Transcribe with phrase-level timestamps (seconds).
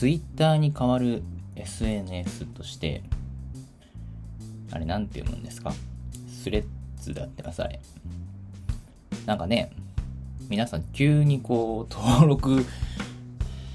[0.00, 1.22] Twitter に代わる
[1.56, 3.02] SNS として、
[4.70, 5.74] あれなんて読むんですか？
[6.26, 6.64] スレッ
[7.02, 7.80] ズだってなされ。
[9.26, 9.70] なんかね、
[10.48, 12.64] 皆さん急にこう登録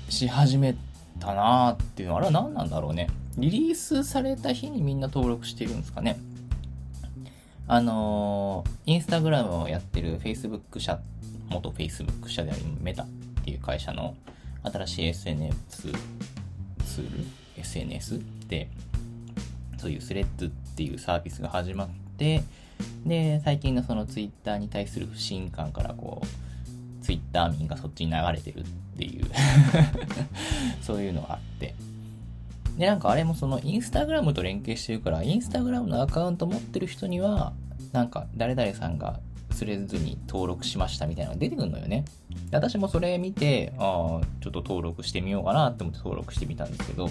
[0.09, 0.75] し始め
[1.19, 3.07] たなーっていうのは、あれは何なんだろうね。
[3.37, 6.17] リリースされた日にみんな登録してるんですかね。
[7.67, 10.99] あのー、インスタグラムをやってる Facebook 社、
[11.49, 13.07] 元 Facebook 社であるメタっ
[13.43, 14.15] ていう会社の
[14.71, 15.57] 新しい SNS
[16.85, 17.09] ツール
[17.57, 18.21] ?SNS?
[18.47, 18.69] で、
[19.77, 22.41] そういうスレッズっていうサービスが始まって、
[23.05, 28.63] で、最近のその Twitter に対する不信感からこう、Twitter 民がそっちに流れてるっ
[28.97, 29.25] ていう
[30.81, 31.75] そういうのがあって、
[32.77, 37.53] で、なんかあれもそのインスタグラムと連携してるから、インスタグラムのアカウント持ってる人には、
[37.91, 39.19] なんか誰々さんが
[39.55, 42.03] スレッズに登録しましたみたいなのが出てくるのよね。
[42.51, 47.09] 私もそれ見て、ああ、ちょっと登録してみようかなって思って登録してみたんですけど、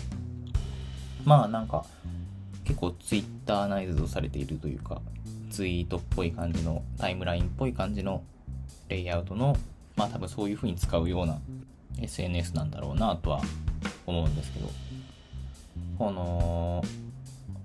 [1.25, 1.87] まあなんか、
[2.65, 5.01] 結構ツイッターナイズドされているというか、
[5.51, 8.23] ツイートっぽい感じの、タイムラインっぽい感じの
[8.89, 9.57] レイアウトの、
[9.97, 11.39] まあ多分そういう風に使うような
[12.01, 13.41] SNS なんだろうなとは
[14.07, 14.69] 思うんですけど、
[15.99, 16.85] この、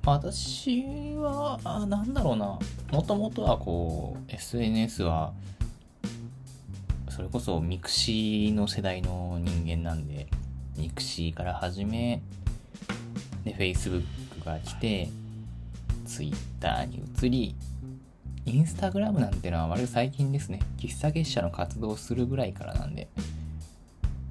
[0.06, 2.58] 私は、なんだろうな、
[2.92, 5.34] もともとはこう、SNS は、
[7.10, 10.28] それこそ mixiの世代の人間なんで、
[10.78, 12.22] mixiから始め、
[13.44, 14.04] で、Facebook
[14.46, 15.10] が来て、
[16.06, 17.56] Twitter に移り、
[18.46, 20.60] Instagram なんてのは割と最近ですね。
[20.78, 23.10] 喫茶結社の活動をするぐらいからなんで、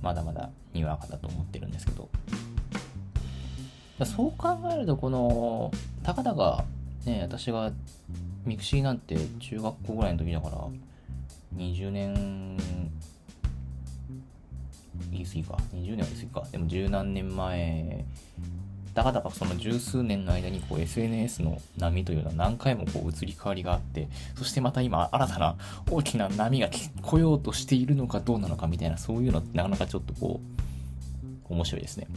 [0.02, 2.08] まだまだにわかだと思ってるんですけど。
[4.04, 5.70] そう考えると、この、
[6.02, 6.64] たかだか、
[7.04, 7.72] ね、私が
[8.44, 10.58] mixi なんて中学校ぐらいの時だから、
[11.56, 12.56] 20年、
[15.10, 15.58] 言い過ぎか。
[15.74, 16.46] 20年は言い過ぎか。
[16.52, 18.04] でも十何年前、
[18.94, 25.56] たかだかその十数年の間にこう SNS の波というのは何回もこう移り変わりがあって、そしてまた今新たな
[25.90, 26.68] 大きな波が
[27.02, 30.40] 来ようとしているのかどうなのかみたいな、そういうのってなかなかちょっとこ
[31.48, 32.08] う、面白いですね。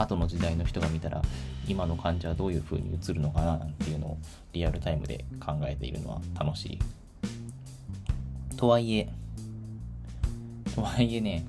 [0.00, 1.22] 後の時代の人が見たら
[1.68, 4.18] 今の患者はどういう風に映るのかななんていうのを
[4.52, 6.78] リアルタイムで考えているのは楽しい。
[8.56, 9.08] とはいえ、
[10.74, 11.46] とはいえね、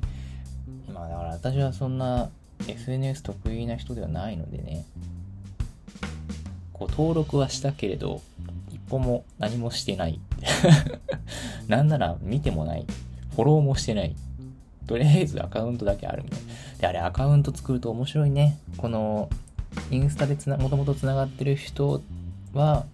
[0.94, 2.30] まあだから私はそんな
[2.68, 4.86] SNS 得意な人ではないのでね、
[6.74, 8.22] こう登録はしたけれど、
[8.70, 10.20] 一歩も何もしてない。
[11.68, 12.86] なんなら見てもない。
[13.36, 14.16] フォローもしてない。
[14.88, 16.46] とりあえずアカウントだけあるみたいな。
[16.82, 18.58] で、あれアカウント作ると面白いね。
[18.78, 19.30] この、
[19.92, 22.02] インスタでつな、もともと繋がってる人
[22.54, 22.86] は、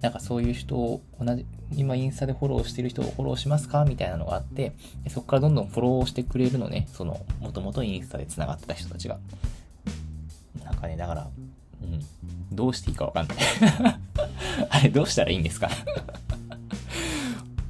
[0.00, 3.84] なんかそういう人を同じ、今インスタでフォローしてる人をフォローしますか？
[3.84, 4.72] みたいなのがあって、
[5.08, 6.88] そこからどんどんフォローしてくれるのね。
[6.92, 9.18] その、もともとインスタで繋がってた人たちが。
[10.64, 11.28] なんかね、だから、
[11.82, 12.04] うん、
[12.54, 13.36] どうしていいかわかんない
[14.68, 15.70] あれ、どうしたらいいんですか？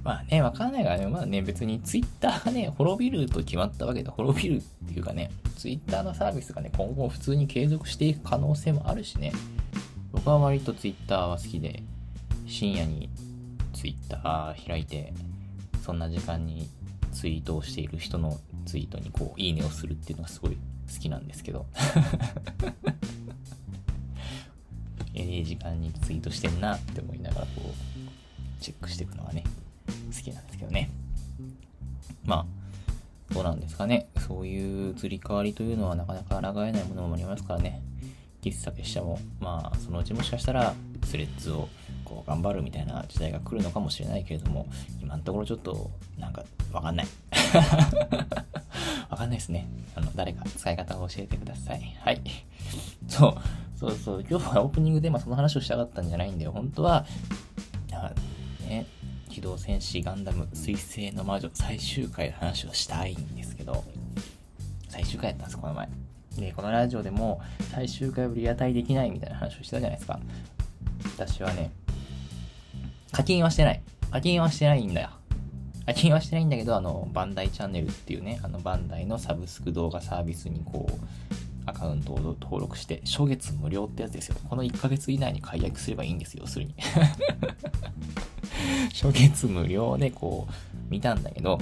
[0.04, 9.32] まあね、わかんないからね、まあね、別にツイッターがね、滅びると決まったわけで、滅びるっていうかね、ツイッターのサービスがね、今後普通に継続していく可能性もあるしね、
[10.10, 11.84] 僕は割とツイッターは好きで、
[12.46, 13.08] 深夜に
[13.72, 15.12] ツイッター開いて、
[15.84, 16.69] そんな時間に
[17.12, 20.56] ツイートをしている人のツイートにこう、いいねをするっていうのがすごい
[20.92, 21.66] 好きなんですけど。
[25.14, 29.44] ええ時間にツイートしてんなって思いながらこう、チェックしていくのがね、
[30.14, 30.91] 好きなんですけどね。
[32.25, 32.47] ま
[33.30, 34.08] あ、どうなんですかね。
[34.26, 37.82] そういう移り変わりというのはなかなか抗えないものもありますからね。
[38.42, 41.69] 喫茶結社も、まあ、そのうちもしかしたら、スレッズを
[42.04, 44.66] こう頑張るみたいな時代が来るのかもしれないけれども、
[45.00, 47.06] 今のところちょっと、なんか、わかんない。
[49.08, 49.69] わかんないですね。
[49.94, 51.97] あの、誰か使い方を教えてください。
[52.00, 52.20] はい。
[53.06, 53.34] そう、
[53.78, 56.52] そうそう、今日はオープニングでまあその話をしたかったんじゃないんだよ。
[56.52, 57.06] 本当は、
[58.69, 58.86] ね、
[59.32, 63.82] 機動戦士ガンダム水星の魔女最終回の話をしたいんですけど、
[64.91, 65.88] 最終回やったんです、この前。
[66.37, 67.40] で、このラジオでも
[67.70, 70.20] 最終回をリアタイできないみたいな話をしてたじゃないですか。
[71.17, 71.70] 私はね、
[73.11, 73.82] 課金はしてない。
[74.11, 75.11] 課金はしてないんだよ。
[75.87, 80.93] 課金はしてないんだけど、あの、バンダイチャンネルっていうね、あの、バンダイのサブスク動画サービスにこう、
[81.67, 84.37] アカウントを登録して、初月無料ってやつですよ。
[84.49, 86.75] この1ヶ月以内に解約すればいいんですよ、要するに。
[88.93, 91.59] 初月無料でこう見たんだけど、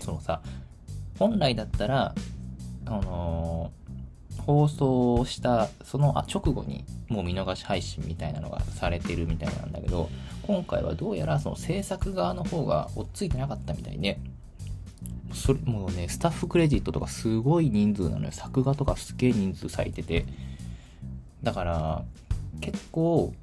[0.00, 0.40] そのさ、
[1.18, 2.14] 本来だったら、
[2.84, 10.08] あのー、放送したその直後にもう見逃し配信みたいなのがされてるみたいなんだけど、
[10.42, 14.20] 今回はどうやらその制作側の方が追っついてなかったみたいで、
[15.36, 18.32] それもうね、スタッフクレジットとかすごい人数なのよ。
[18.32, 20.24] 作画とかすげえ人数割いてて。
[21.42, 22.04] だから、
[22.62, 23.34] 結構、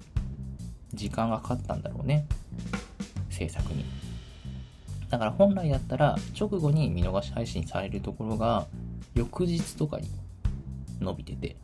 [0.93, 2.25] 時間がかかったんだろうね。
[3.29, 3.85] 制作に。
[5.09, 8.65] だから本来だったら、直後に見逃し配信されるところが、
[9.13, 10.09] 翌日とかに
[10.99, 11.55] 伸びてて、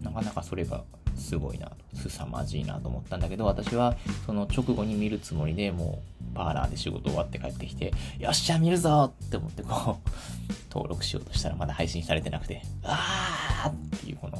[0.00, 0.84] なかなかそれが
[1.16, 14.38] すごいな、凄まじいなと思ったんだけど、私はその直後に見るつもりでもう、パーラーで仕事終わって帰ってきて、よっしゃ、見るぞって思ってこう、登録しようとしたらまだ配信されてなくて、あーっていうこの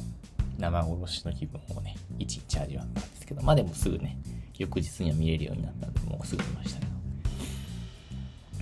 [0.57, 4.17] 生殺しの気分をね、いちいち味わったんですけど、まあでもすぐね、
[4.57, 6.93] 翌日には見れるようになったんで、もうすぐ見ましたけど。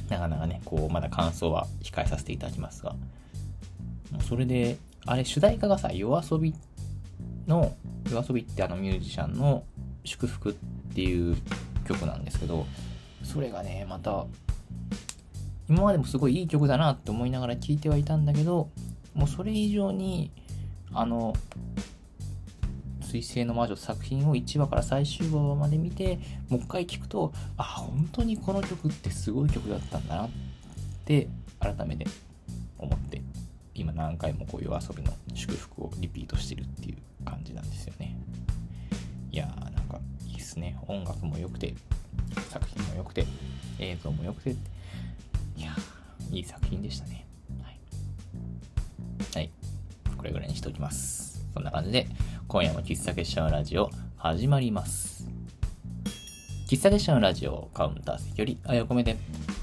[0.09, 2.93] なかなかね、こう、まだ感想は控えさせていただきますが、
[4.11, 6.70] もうそれで、あれ、主題歌がさ、夜遊びの、夜
[7.51, 9.63] 遊びってあのミュージシャンの
[10.03, 10.53] 祝福っ
[10.93, 11.37] ていう
[11.85, 12.65] 曲なんですけど、
[13.23, 14.25] それがね、また、
[15.69, 18.69] 今までもすごいいい曲だなって思いながら聴いてはいたんだけど、
[19.13, 20.31] もうそれ以上に、
[20.93, 21.33] あの、
[23.01, 26.19] 水星の魔女作品を1話から最終話まで見て、
[26.49, 30.29] もう一回聞くと、あ、本当にこの曲ってすごい曲だったんだなっ
[31.05, 31.27] て
[31.59, 32.05] 改めて
[32.77, 33.21] 思って、
[33.81, 38.15] 今何回もこういう遊びの祝福をリピートしてるっていう感じなんですよね。
[39.31, 40.77] いやーなんかいいっすね。
[40.87, 41.73] 音楽も良くて、
[42.51, 43.25] 作品も良くて、
[43.79, 44.55] 映像も良くて、い
[45.63, 47.25] やーいい作品でしたね。
[47.63, 47.79] はい。
[49.33, 49.51] はい。
[50.15, 51.43] これぐらいにしておきます。
[51.51, 52.07] そんな感じで、
[52.47, 55.27] 今夜も喫茶結社のラジオ始まります。
[56.67, 59.17] 喫茶結社のラジオカウンター席よりあやこめで。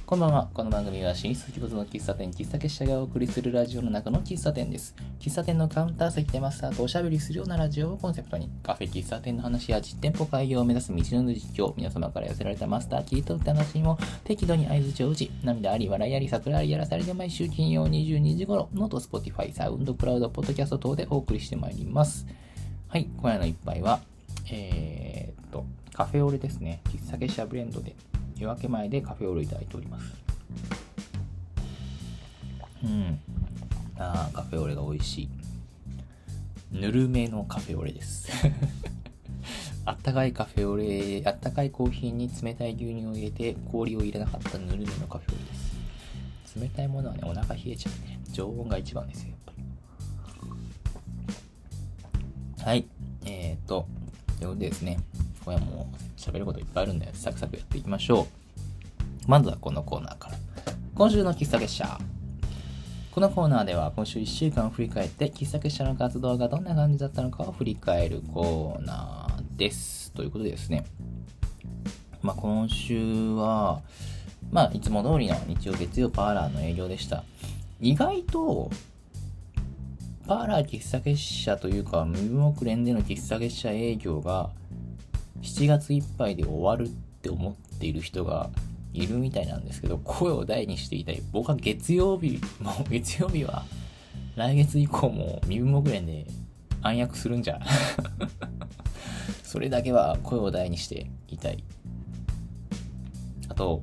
[0.09, 0.49] こんばんは。
[0.55, 4.95] この番組は新出鬼没の喫茶店、喫茶結社がお送りするラジオの中の喫茶店です。
[5.21, 22.27] 喫茶店のカウンター席でマスターとおしゃべりするようなラジオをコンセプトに、カフェ喫茶店の話や実店舗開業を目指す道の実況、皆様から寄せられたマスター、キートって話にも適度に合図を打ち、涙あり、笑いあり、桜ありやらされて毎週金曜22時頃、ノート、スポティファイ、サウンドクラウド、ポッドキャスト等でお送りしてまいります。
[22.89, 24.01] はい、今夜の一杯は、
[24.51, 26.81] えー、っと、カフェオレですね。
[26.85, 27.95] 喫茶結社ブレンドで、
[28.39, 30.15] 夜明け前でカフェオレいただいております。
[32.85, 33.21] うん。
[33.99, 35.29] ああ、カフェオレが美味しい。
[36.71, 38.29] ぬるめのカフェオレです。
[39.85, 46.61] あったかいカフェオレ、あったかいコーヒーに冷たい牛乳を入れて氷を入れなかったぬるめのカフェオレです。
[46.61, 48.21] 冷たいものはね、お腹冷えちゃうね。
[48.33, 49.53] 常温が一番ですよ、やっぱ
[52.59, 52.65] り。
[52.65, 52.87] はい。
[53.25, 53.89] えーと、
[54.39, 54.99] ということでですね、
[55.49, 58.27] 今夜も喋ることいっぱいあるんで、サクサクやっていきましょ
[59.27, 59.31] う。
[59.31, 60.37] まずはこのコーナーから。
[60.95, 61.99] 今週の喫茶結社。
[63.13, 70.13] このコーナーでは今週1週間を振り返って喫茶結社の活動がどんな感じだったのかを振り返るコーナーです。
[70.13, 70.85] ということでですね、
[72.21, 73.81] まあ、今週は、
[74.51, 77.25] まあ、いつも通りの日曜月曜パーラーの営業でした。
[77.81, 78.71] 意外と
[80.27, 84.51] パーラー喫茶結社というか、無目連での喫茶結社営業が
[85.43, 86.91] 7月いっぱいで終わるっ
[87.23, 88.51] て思っている人が
[88.93, 91.23] いるみたいなんですけど、声を大にしていたい。
[91.33, 93.65] 僕は月曜日、も う月曜日は
[94.37, 96.27] 来月以降も身分目連で
[96.83, 97.61] 暗躍するんじゃ。
[99.43, 101.63] それだけは声を大にしていたい。
[103.49, 103.83] あと、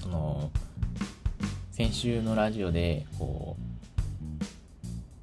[0.00, 0.50] その、
[1.70, 3.56] 先週のラジオで、こ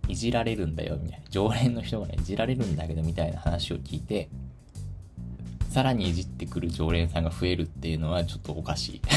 [0.08, 1.26] う、いじられるんだよ、みたいな。
[1.30, 4.30] 常連の人がね、いじられるんだけど、みたいな話を聞いて、
[5.70, 9.02] さらにいじってくる常連さんが増えるっていうのはちょっとおかしい。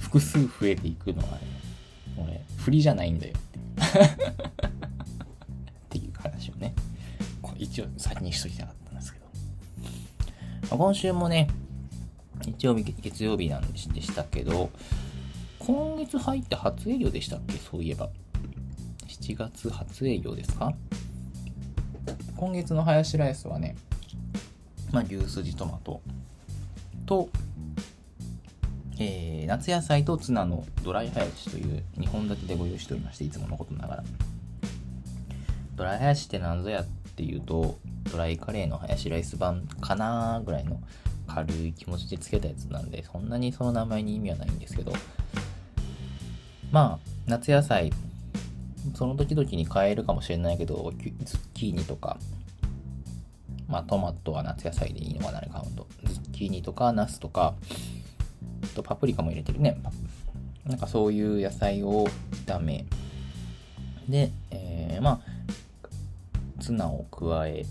[0.00, 1.40] 複数増えていくのはね、
[2.16, 3.58] もうね、振りじゃないんだよって。
[4.66, 4.68] っ
[5.90, 6.74] ていう話をね、
[7.56, 9.18] 一応先にしときたかったんですけ
[10.68, 10.76] ど。
[10.76, 11.48] 今週もね、
[12.44, 14.70] 日曜日、月曜日なんでしたけど、
[15.60, 17.54] 今月入って初営業でしたっけ？
[17.54, 18.10] そういえば。
[19.06, 20.74] 7月初営業ですか？
[22.36, 23.76] 今月のハヤシライスはね、
[24.92, 26.00] まあ、牛すじトマト
[27.06, 27.28] と、
[28.98, 34.04] えー、夏野菜とツナのドライハヤシという2本立てでご用意しておりまして、いつものことながら。
[35.76, 37.78] ドライハヤシって何ぞやっていうと、
[38.10, 40.80] ドライカレーのハヤシライス版かなぐらいの
[41.26, 44.92] 軽い気持ちでつけたやつなんで、そんなにその名前に意味はないんですけど、
[46.70, 47.92] まあ、夏野菜、
[48.94, 50.92] その時々に買えるかもしれないけど、
[51.24, 52.18] ズッキーニとか、
[53.68, 55.86] まあトマトは夏野菜でいいのかな、カウント。
[56.04, 57.54] ズッキーニとか、ナスとか、
[58.74, 59.78] とパプリカも入れてるね。
[60.66, 62.06] なんかそういう野菜を
[62.46, 62.84] 炒め、
[64.08, 67.64] で、えー、まあ、ツナを加え、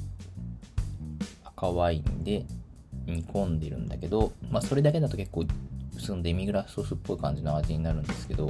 [1.43, 2.45] 赤ワインで
[3.05, 5.45] 煮込んでるんだけど、まあそれだけだと結構
[5.95, 8.49] 普通のデミグラスソースっぽい感じの味になるんですけど、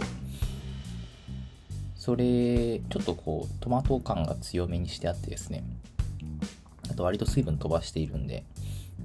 [2.03, 5.63] それ、ちょっとこう、トマト感が強めにしてあってですね、
[6.91, 8.43] あと割と水分飛ばしているんで、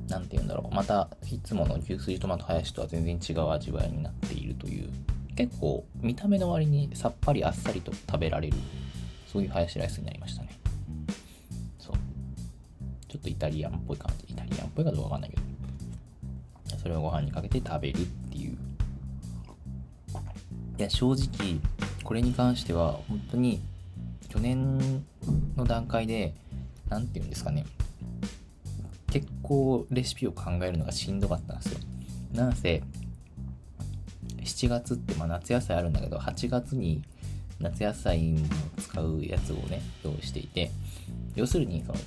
[0.08, 4.90] なんて言うんだろう、またいつもの牛すじトマトハヤシとは全然違う味わいになっているという、
[5.36, 8.56] 結構見た目の割にさっぱりあっさりと食べられる、
[9.32, 10.48] そういうハヤシライスになりましたね。
[11.78, 11.96] そう。
[13.06, 14.32] ちょっとイタリアンっぽい感じ。
[14.32, 15.42] イタリアンっぽいかどうかわかんないけど。
[16.76, 18.58] それをご飯にかけて食べるっていう。
[20.78, 21.60] いや、正直、
[22.04, 23.60] これに関しては、本当に、
[24.28, 24.78] 去年
[25.56, 26.34] の段階で、
[26.88, 27.66] 何て言うんですかね。
[29.10, 31.80] 結構レシピを考えるのがしんどかったんですよ。
[32.32, 32.82] なんせ、
[34.44, 37.02] 7月ってまあ夏野菜あるんだけど、8月に
[37.58, 40.70] 夏野菜も使うやつをね、用意していて、
[41.34, 42.04] 要するに、その、一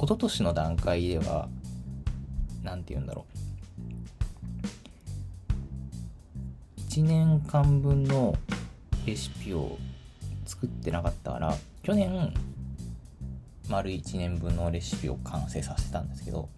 [0.00, 1.48] 昨年の段階では、
[2.62, 3.31] 何て言うんだろう
[6.92, 8.36] 1年間分の
[9.06, 9.78] レシピを
[10.44, 12.34] 作ってなかったから去年
[13.70, 16.50] 丸1年分のレシピを完成させたんですけど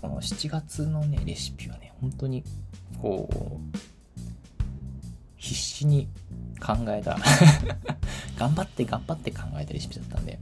[0.00, 2.42] この7月のねレシピはね本当に
[3.02, 3.78] こう
[5.36, 6.08] 必死に
[6.58, 7.18] 考えた
[8.40, 10.38] 頑張って頑張って考えたレシピだったんで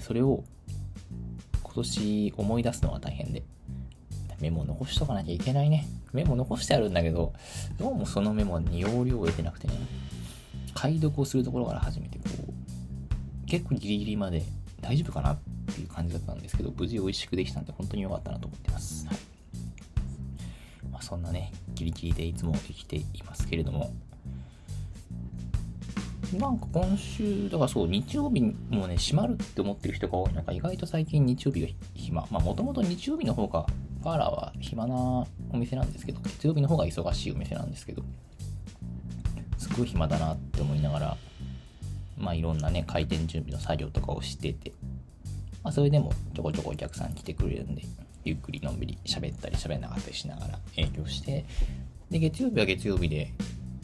[0.00, 0.42] それを
[1.62, 3.44] 今年思い出すのは大変で。
[4.42, 5.86] メモ残しとかなきゃいけないね。
[6.12, 7.32] メモ残してあるんだけど、
[7.78, 9.74] どうもそのメモに容量を得てなくてね、
[10.74, 14.42] 解読をするところから始めて、こう、結構ギリギリまで
[14.80, 15.38] 大丈夫かなっ
[15.72, 19.06] ていう感じだったんですけど、無事美味しくできたんで本当に良かったなと思ってます。
[19.06, 19.16] はい。
[20.90, 23.92] まあ、そんなね、ギリギリでいつも生きていますけれども、
[26.32, 30.32] なんか今週、だからそう、日曜日もね、閉まるって思ってる人が多い。
[30.32, 32.26] なんか意外と最近日曜日が暇。
[32.30, 33.66] まあもともと日曜日の方が、
[34.02, 38.02] パーラーは暇なお店なんですけど、月曜日の方が忙しいお店なんですけど、
[39.58, 41.16] すごい暇だなって思いながら、
[42.18, 44.72] まあいろんなね、開店準備の作業とかをしてて、
[45.62, 47.82] まあそれでもちょこちょこお客さん来てくれるんで、
[48.24, 51.44] ゆっくりのんびり喋ったり喋んなかったりしながら営業して、
[52.10, 53.32] で、月曜日は月曜日で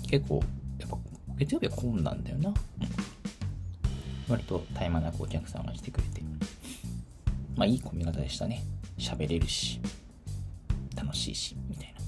[0.08, 0.42] 結構
[0.78, 0.98] やっぱ
[1.36, 2.52] 月曜日は混んだんだよな。
[4.28, 6.22] 割と絶え間なくお客さんが来てくれて。
[7.56, 8.62] まあいい込み方でしたね。
[8.98, 9.80] 喋れるし、
[10.98, 11.98] 楽しいし、みたいな。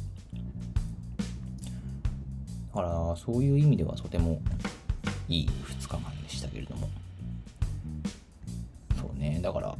[2.74, 4.40] だから、そういう意味ではとても
[5.28, 6.88] いい2日間でしたけれども。
[9.00, 9.76] そうね、だから、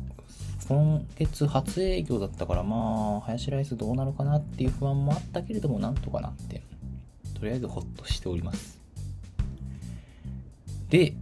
[0.68, 6.62] 今月初営業だったから、まあ、ハヤシライスどうなるかなっていう不安もあったけれども、なんとかなって、
[7.34, 8.78] とりあえずほっとしております。
[10.88, 11.14] で、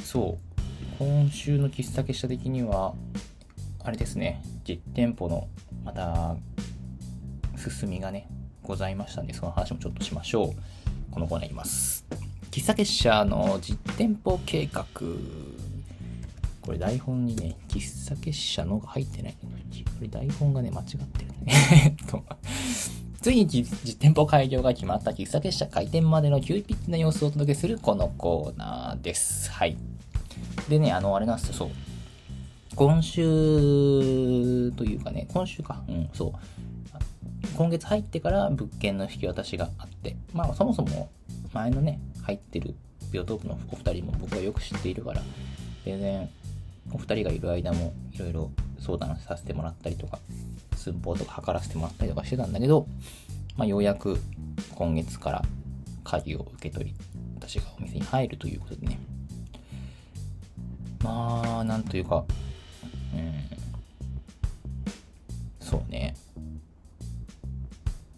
[0.00, 0.56] そう、
[0.98, 2.94] 今週の喫茶結社的には、
[3.82, 5.48] あれですね、実店舗の
[5.84, 6.36] また
[7.70, 8.28] 進みがね、
[8.62, 11.12] ございましたんで、その話もちょっとしましょう。
[11.12, 12.04] このコーナーいます。
[12.50, 14.84] 喫茶結社の実店舗計画。
[16.62, 19.36] これ台本にね、喫茶結社のが入ってない。
[19.42, 19.48] こ
[20.00, 21.96] れ台本がね、間違ってるね。
[23.20, 29.50] ついに実店舗開業が決まった喫茶結社開店までの急ピッチな様子をお届けするこのコーナーです。
[29.50, 29.76] はい。
[30.68, 31.70] でね、あの、あれなんですよ、そう。
[32.74, 36.32] 今週というかね、今週か、うん、そう。
[37.56, 41.08] 今月入ってから物件の引き渡しがあって、まあそもそも
[41.52, 42.74] 前のね、入ってる
[43.10, 45.22] ビオトープのお二人も僕はよく知っているから、
[45.84, 46.28] 全然
[46.92, 50.18] お二人がいる間もいろいろ相談させてもらったりとか、
[50.76, 52.86] 寸法とか測らせてもらったりとかしてたんだけど、
[53.56, 54.18] まあ、ようやく
[54.74, 55.42] 今月から
[56.04, 56.94] 鍵を受け取り、
[57.36, 58.98] 私がお店に入るということでね。
[61.02, 62.24] まあ、なんというか、
[63.14, 63.34] うん、
[65.60, 66.14] そうね。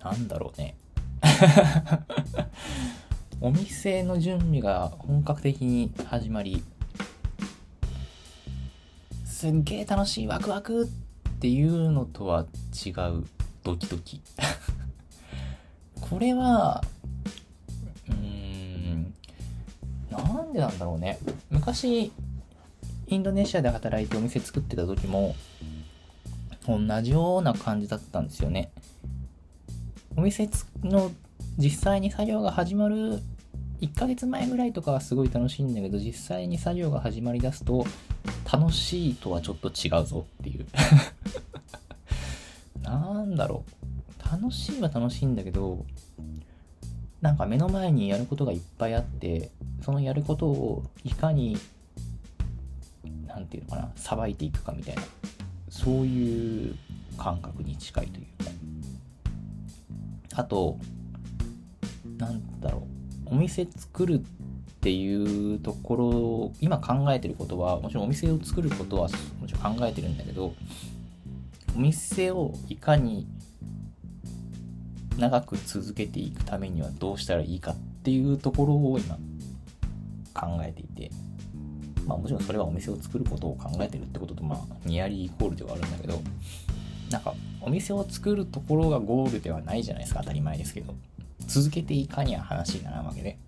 [0.00, 0.76] なんだろうね。
[3.40, 6.62] お店の準備が本格的に始まり、
[9.24, 10.88] すっげえ楽しいワクワクっ
[11.40, 12.46] ていうのとは
[12.84, 13.24] 違う
[13.62, 14.22] ドキドキ。
[16.00, 16.82] これは
[18.08, 19.14] うーん
[20.10, 21.18] なんでなんだろうね。
[21.50, 22.12] 昔
[23.06, 25.34] インドネシアで働いてお店作ってた時も
[26.66, 28.70] 同じような感じだったんですよね。
[30.18, 30.50] お店
[30.82, 31.12] の
[31.58, 33.20] 実際に作業が始まる
[33.80, 37.86] 1ヶ月前ぐらいとかはすごい楽しいんだけど実際に作業が始まりだすと
[38.52, 40.66] 楽しいとはちょっと違うぞっていう。
[42.82, 43.64] なんだろ
[44.18, 44.28] う。
[44.28, 45.86] 楽しいは楽しいんだけど
[47.20, 51.56] なんか目の前にやることがいっぱいあってそのやることをいかに
[53.28, 55.02] 何て言うのかなさばいていくかみたいな
[55.70, 56.74] そういう
[57.16, 58.50] 感覚に近いというか。
[60.38, 60.78] あと
[62.16, 62.86] なんだろ
[63.26, 64.22] うお店作るっ
[64.80, 69.08] ていうところ今考えてることはもちろんお店を作ることは
[69.40, 70.54] もちろん考えてるんだけど
[71.76, 73.26] お店をいかに
[75.18, 79.16] 長く続けていくためにはどうしたらいいかっていうところを今
[80.34, 81.10] 考えていて。
[82.06, 86.22] まあもちろんそれはお店を作ることを考えてるってこととまあニアリーイコールではあるんだけど
[87.10, 90.94] なんかお店を作るところがゴールではないじゃないですか当たり前ですけど。
[91.46, 93.38] 続けていかには話にならんわけで。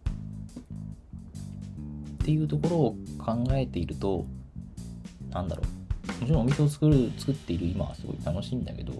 [2.23, 4.25] っていうところを考えていると
[5.31, 6.21] なんだろう。
[6.21, 8.93] もちろんお店を作る作っている今はすごい楽しいんだけど。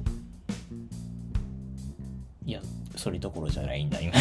[2.45, 2.61] いや
[2.97, 4.13] それどころじゃないんだ今。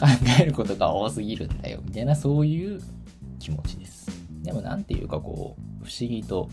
[0.00, 0.06] 考
[0.40, 2.80] えることが多すぎるんだよみたいなそういう
[3.38, 4.08] 気持ちです。
[4.42, 6.48] でも何ていうかこう不思議と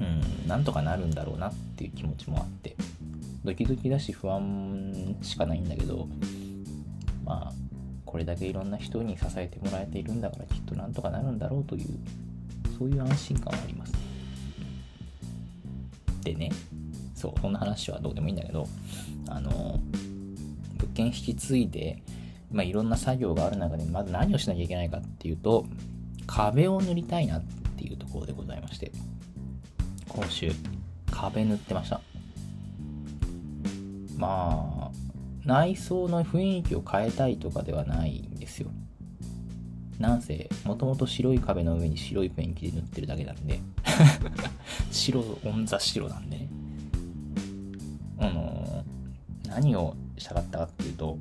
[0.00, 2.76] うんなんとかなるんだろうなっていう気持ちもあって
[3.44, 6.08] ドキドキだし不安しかないんだけど
[7.24, 7.52] まあ
[8.04, 11.86] これだけいろんな人に支えてもらえているんだからきっとなんとかなるんだろうという
[12.78, 13.92] そういう安心感はあります。
[16.22, 16.50] でね
[17.14, 18.66] そうそんな話はどうでもいいんだけど
[19.28, 19.80] あの
[20.76, 22.02] 物件引き継いで、
[22.50, 25.64] まあ、いろんな作業がある中でまず何をしなきゃいけないかっていうと
[26.26, 27.42] 壁を塗りたいなっ
[27.76, 28.92] ていうところでございまして。
[30.16, 30.50] 今週
[31.10, 32.00] 壁塗ってました。
[34.16, 34.90] まあ
[35.44, 38.70] 内装の雰囲気を変えたいとかではないんですよ。
[39.98, 43.60] なんせもともと白い壁の上に白いペンキで塗ってるだけなんで。
[44.90, 46.48] 白オンザ白なんでね。
[48.18, 48.84] あの
[49.46, 51.18] 何をしたかったかっていうと、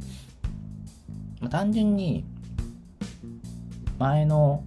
[1.41, 2.23] まあ、単純に
[3.99, 4.63] 前の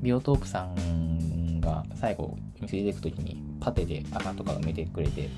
[0.00, 5.28] ビオトープさんが最後店出てく時にパテで穴とか埋めてくれて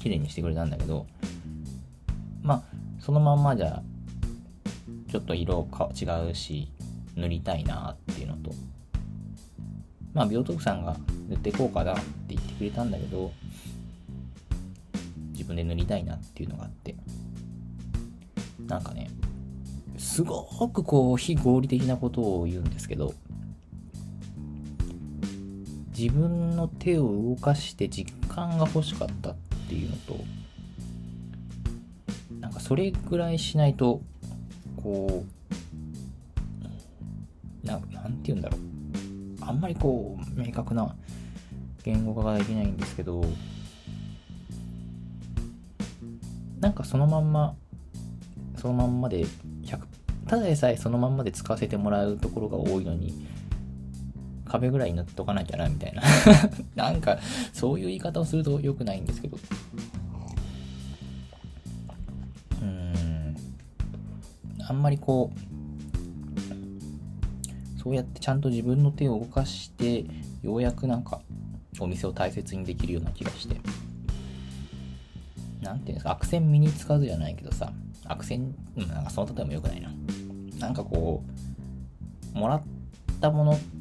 [0.00, 1.06] 綺麗にしてくれたんだけど
[2.42, 2.62] まあ
[3.00, 3.82] そのまんまじゃ
[5.10, 6.70] ちょっと色か違うし
[7.16, 8.52] 塗りたいなっていうのと
[10.14, 10.96] まあビオトープさんが
[11.28, 13.32] 塗っていこうかなって言ってくれたんだけど
[15.32, 16.96] 自分で塗りたいなっていうのがあって
[18.66, 19.08] なんかね
[19.96, 23.14] すごくこう非合理的なことを言うんですけど
[25.98, 29.36] 自分の手を動かして実感が欲しかったっ
[29.68, 30.16] ていうのと
[32.38, 34.00] なんかそれぐらいしないと
[34.80, 35.24] こ
[37.64, 38.60] うななんて言うんだろう。
[39.40, 40.94] あんまりこう明確な
[41.82, 43.24] 言語化ができないんですけど
[46.60, 47.56] なんかそのまんま
[48.56, 49.24] そのまんまで
[49.64, 49.80] 100
[50.28, 53.26] ただでさえそのまんまで使わせてもらうところが多いのに
[54.48, 56.02] 壁ぐらい塗っとかなきゃなみたいな。
[56.74, 57.18] なんか
[57.52, 59.38] そういう言い方をすると良くないんですけど。
[62.62, 63.36] うん。
[64.60, 65.38] あんまりこう
[67.80, 70.04] そうやってちゃんと自分の手を動かして
[70.42, 71.20] ようやくなんか
[71.78, 73.56] お店を大切にできるような気がして。
[75.60, 77.72] なんていうんですか悪戦身につかずじゃないけどさ
[78.04, 79.90] 悪戦うんなんかその例えも良くないな。
[80.58, 81.22] なんかこ
[82.34, 82.62] うもらっ
[83.20, 83.77] たものって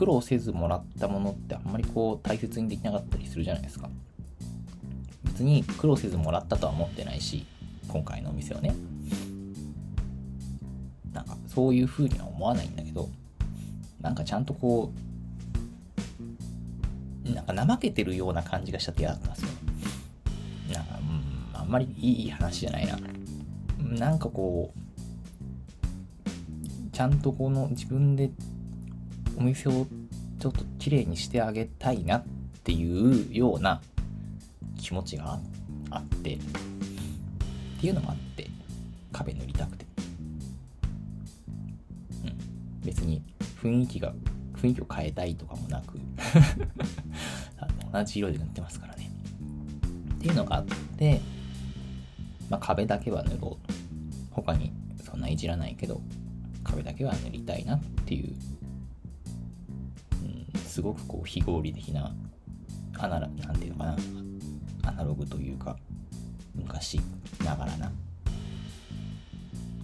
[0.00, 3.90] 苦労せずもらったものってあんまりこう大切にできなかったりするじゃないですか。
[5.24, 7.44] 別に苦労せずもらったとは思ってないし
[7.86, 8.74] 今回のお店はね。
[11.12, 13.10] なんかそういう風には思わないんだけど
[14.00, 14.90] なんかちゃんとこ
[17.26, 19.48] うなんか怠けてるような感じがしちゃって嫌だったんですよ。
[20.72, 22.98] なんか、うん、あんまりいい話じゃないな。
[23.78, 24.80] なんかこう
[26.90, 28.30] ちゃんとこの自分で
[29.40, 29.86] お店を
[30.38, 32.24] ちょっと綺麗にしてあげたいなっ
[32.62, 33.80] ていうような
[34.78, 35.40] 気持ちが
[35.90, 36.38] あってっ
[37.80, 38.50] ていうのもあって
[39.12, 39.86] 壁塗りたくて、
[42.24, 43.22] うん、別に
[43.62, 44.12] 雰囲気が
[44.56, 45.98] 雰囲気を変えたいとかもなく。
[47.92, 49.10] 同じ色で塗ってますからね。
[50.14, 50.64] っていうのがあっ
[50.96, 51.20] て
[52.48, 53.80] まあ壁だけは塗ろうと。
[54.30, 54.72] 他に
[55.02, 56.00] そんないじらないけど
[56.62, 58.32] 壁だけは塗りたいなっていう、
[60.80, 62.10] すごくこう非合理的な
[62.96, 63.96] アナなんていうかな。
[64.82, 65.76] アナログというか
[66.54, 66.98] 昔
[67.44, 67.92] ながらな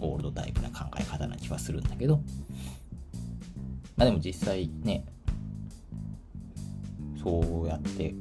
[0.00, 2.16] オールドタイプな考え方な気はするんだけど。
[3.94, 5.04] まあでも実際ね
[7.22, 8.14] そうやって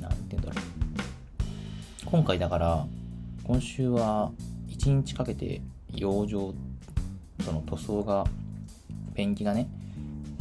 [0.00, 0.64] なんて言うんだろう。
[2.06, 2.86] 今回だから
[3.42, 4.30] 今週は
[4.68, 6.54] 1日かけて養生
[7.44, 8.24] その塗装が
[9.14, 9.68] ペンキがね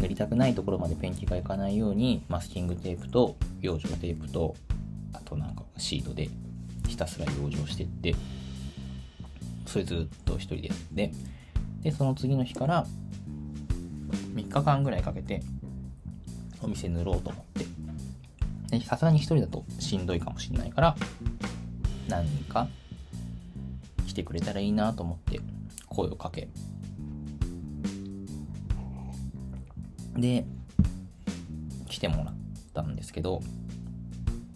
[0.02, 4.56] 塗りたくないところまでペンキがいかないようにマスキングテープと養生テープと
[5.14, 6.30] あとなんかシートで
[6.88, 8.16] ひたすら養生してって
[9.68, 11.12] それずっと一人でやって。
[11.82, 12.86] でその次の日から
[14.36, 15.42] 3日間ぐらいかけて
[16.62, 17.66] お店塗ろうと思って。
[18.86, 20.96] さすがに一人だとしんどいかもしれないから
[22.08, 22.70] 何人か
[24.08, 25.42] 来てくれたらいいなと思って
[25.88, 26.48] 声をかけ
[30.18, 30.46] で
[31.88, 32.34] 来てもらっ
[32.74, 33.42] たんですけど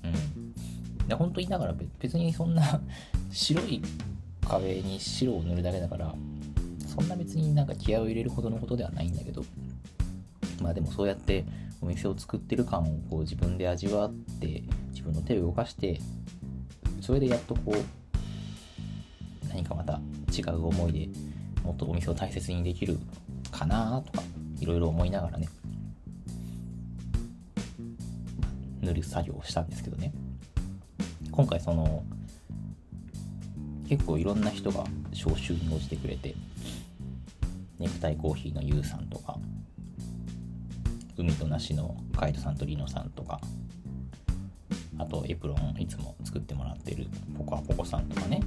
[0.03, 1.07] うん。
[1.07, 2.81] で本当にだから別にそんな
[3.31, 3.81] 白い
[4.41, 6.15] 壁に白を塗るだけだから
[6.85, 9.43] そんな別になんか気合を入れるほどのことではないんだけど
[10.61, 11.45] まあでもそうやって
[11.81, 15.99] お店を作ってる感をこう自分で味わって自分の手を動かして
[17.01, 19.99] それでやっとこう何かまた
[20.31, 21.09] 違う思いで
[21.63, 22.97] もっとお店を大切にできる
[23.51, 24.23] かなとか
[24.59, 25.47] いろいろ思いながらね
[28.81, 30.13] 塗る作業をしたんですけどね。
[31.31, 32.03] 今回その
[33.89, 36.33] 結構いろんな人が招集に応じてくれて
[37.77, 39.37] ネクタイコーヒーのゆうさんとか
[41.17, 43.39] 海と梨のカイトさんとリノさんとか
[44.97, 48.41] あとエプロンいつも作ってもらってるポコアポコさんとかね。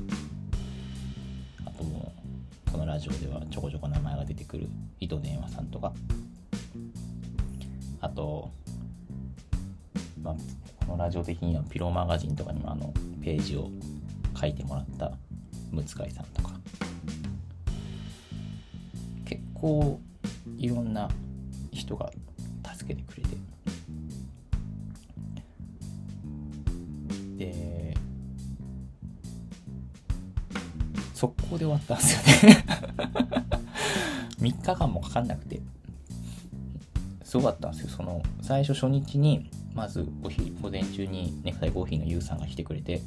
[2.98, 4.66] ラジオではちょこちょこ名前が出てくる
[4.98, 5.92] 糸電話さんとか。
[8.00, 8.50] あと、
[10.20, 10.34] まあ、
[10.84, 13.70] このラジオ的にはピローマガジンとかにもあのページを
[14.36, 15.12] 書いてもらった
[15.70, 16.50] ムツカイさんとか。
[19.26, 20.00] 結構
[20.56, 21.08] いろんな
[21.70, 22.10] 人が
[22.74, 23.36] 助けてくれて。
[31.18, 32.64] 速攻で終わったんですよね。
[34.40, 35.60] 3日間もかかんなくて。
[37.24, 37.88] すごかったんですよ。
[37.88, 43.02] その最初初日にまずお昼午前中にネクタイコーヒーのユウさんが来てくれて。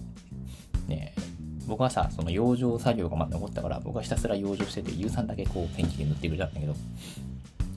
[0.88, 1.14] ね
[1.68, 6.76] 僕はさその養生作業がまだ残ったから僕はひたすら養生しててユウさんだけこうペンキで塗ってくれたんだけど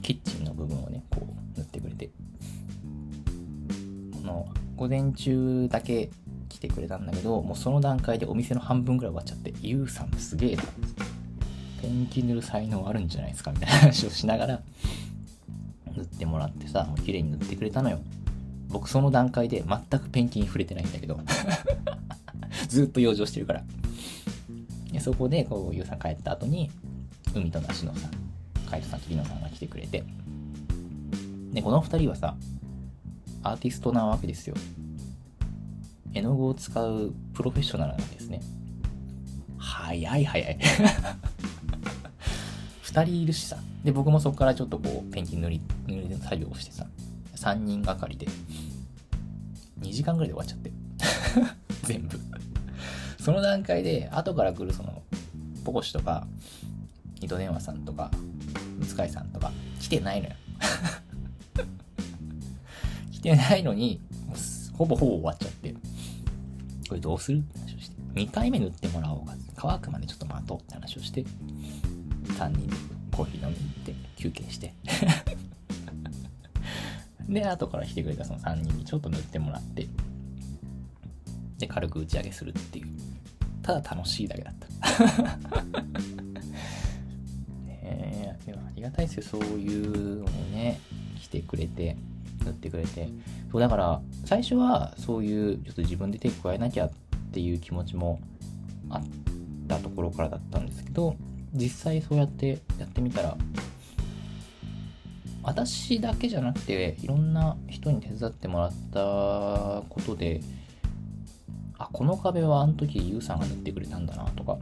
[0.01, 2.09] キッチンの部分をねこう塗ってくれて。
[4.11, 6.09] この午前中だけ
[6.55, 10.63] 来てくれたんだけどもうその段階でお店の半分ぐらい終わっちゃってユウさんすげえな
[11.81, 14.61] ペンキ塗る才能あるんじゃないですかみたいな話をしながら
[15.95, 17.99] 塗ってもらってさもう綺麗に塗ってくれたのよ。
[18.69, 21.19] 僕その段階で全くペンキに触れてないんだけど。
[22.67, 23.63] ずっと養生してるから。
[24.91, 26.71] でそこでこうゆうさん帰った後に
[27.33, 28.09] 海と梨のさ
[28.69, 30.03] カイトさんとリノさんが来てくれて。
[31.53, 32.35] でこの2人はさ
[33.43, 34.55] アーティストなわけですよ。
[36.15, 38.41] 絵の具を使うプロフェッショナルなんですね。
[39.57, 40.57] 早い早い。
[42.83, 43.57] 2人いるしさ。
[43.83, 46.87] で僕もそこからちょっとこうペンキ塗り塗り作業をしてさ。
[47.35, 48.27] 3人がかりで。
[49.81, 50.71] 2時間ぐらいで終わっちゃって。
[51.83, 52.17] 全部。
[53.19, 55.03] その段階で後から来るその
[55.65, 56.25] ポコシとか
[57.19, 58.09] 糸電話さんとか
[58.79, 59.51] ムツカイさんとか
[59.81, 60.35] 来てないのよ。
[63.11, 63.99] 来てないのに
[64.77, 65.54] ほぼほぼ終わっちゃって。
[66.87, 67.95] これどうするって話をして。
[68.15, 71.25] 2回目塗ってもらおうか乾くまでちょっと待とうって話をして
[72.37, 72.75] 3人で
[73.11, 74.73] コーヒー飲みに行って休憩して。
[77.27, 79.87] で後から来てくれたその3人にちょっと塗ってもらって
[81.57, 82.87] で軽く打ち上げするっていう。
[83.63, 84.67] ただ楽しいだけだった。
[87.65, 89.23] ねえでもありがたいですよ。
[89.23, 90.79] そういうのにね
[91.19, 91.97] 来てくれて
[92.43, 93.09] 塗ってくれて。
[93.55, 96.91] そうだから最初はそういうちょっと自分で手加えなきゃっ
[97.31, 98.19] ていう気持ちも
[98.89, 99.01] あっ
[99.69, 101.15] たところからだったんですけど
[101.53, 103.37] 実際そうやってやってみたら
[105.41, 110.41] 私だけじゃなくていろんな人に手伝ってもらったことで
[111.77, 114.57] あこの壁はあの時ユウさんが塗ってくれたんだなとか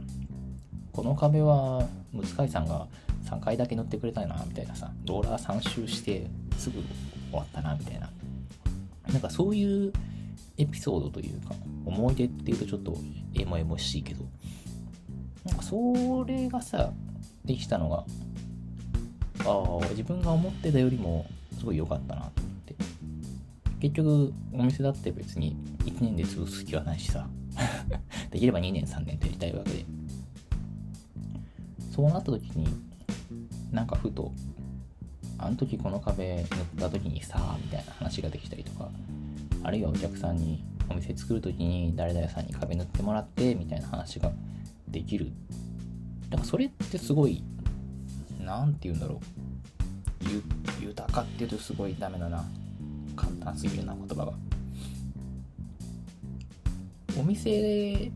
[0.92, 2.86] この壁はムツカイさんが
[3.24, 6.84] 3回だけ塗ってくれたなみたいなさローラー3周してすぐ終
[7.32, 8.08] わったなみたいな。
[9.12, 9.92] なんかそういう
[10.56, 12.96] エピソードというか思い出っていうとちょっと
[13.34, 14.24] エモエモしいけど
[15.44, 16.92] なんかそれがさ
[17.44, 18.04] できたのが
[19.46, 21.26] ああ自分が思ってたよりも
[21.58, 22.74] すごい良かったなと思って。
[23.80, 27.28] 結局お店だって別に1年で潰す気はないしさ。
[28.30, 29.84] できれば2年3年とやりたいわけで。
[31.94, 32.66] そうなった時に
[33.70, 34.32] なんかふと
[35.38, 36.46] あの時この壁塗っ
[36.78, 38.88] た時にさみたいな話ができたりとか
[39.62, 44.30] あるいはお客さんにお店作る時に誰々さんに壁塗ってもらってみたいな話が
[44.88, 45.30] できる。
[46.30, 47.42] だからそれってすごい
[48.40, 49.18] 何て言うんだろう。
[50.82, 52.44] 豊かっていうとすごいダメだな。
[53.16, 54.32] 簡単すぎるな言葉が。
[57.18, 58.10] お店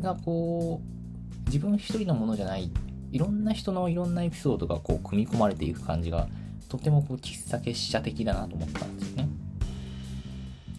[0.00, 2.70] がこう自分一人のものじゃない
[3.10, 6.28] いろんな人のいろんなエピソードがこう組み込まれていく感じが
[6.72, 9.28] とてもこう喫茶結社的だなと思ったんですよね。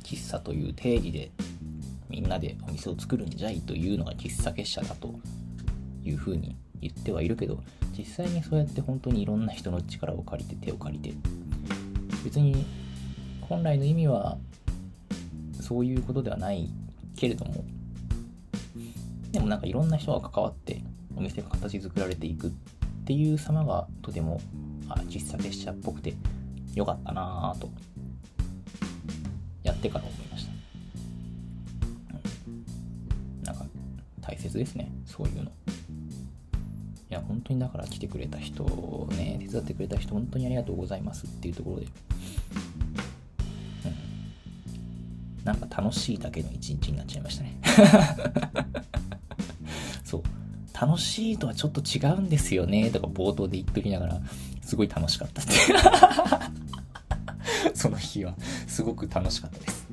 [0.03, 1.29] 喫茶という定義で
[2.09, 5.13] みんなでお店を作るんじゃいというのが喫茶結社だと
[6.03, 7.59] いうふうに言ってはいるけど
[7.95, 11.15] 実際にそうやって本当にいろんな人の力を借りて手を借りて
[12.23, 12.65] 別に
[13.41, 14.39] 本来の意味は
[15.61, 16.71] そういうことではない
[17.15, 17.63] けれども
[19.31, 20.81] でもなんかいろんな人が関わって
[21.15, 22.51] お店が形作られていくっ
[23.05, 24.41] ていう様がとても
[24.89, 26.13] あ喫茶結社っぽくて
[26.75, 27.69] よかったなぁと。
[29.63, 30.45] やってから思いまし
[33.45, 33.65] た、なんか
[34.21, 34.91] 大切ですね。
[35.05, 35.51] そういうの。
[37.09, 38.63] いや本当にだから来てくれた人
[39.11, 41.87] ね手伝ってくれた人本当にありがとうございますっていうところで。
[45.43, 47.57] なんか楽しいだけの一日になっちゃいましたね。
[50.03, 50.23] そう。
[50.73, 54.21] 楽しいとはちょっと違うんですよねとか冒頭で言っときながら。
[54.73, 55.51] すごい楽しかったって
[57.77, 58.33] その日は
[58.65, 59.87] すごく楽しかったです。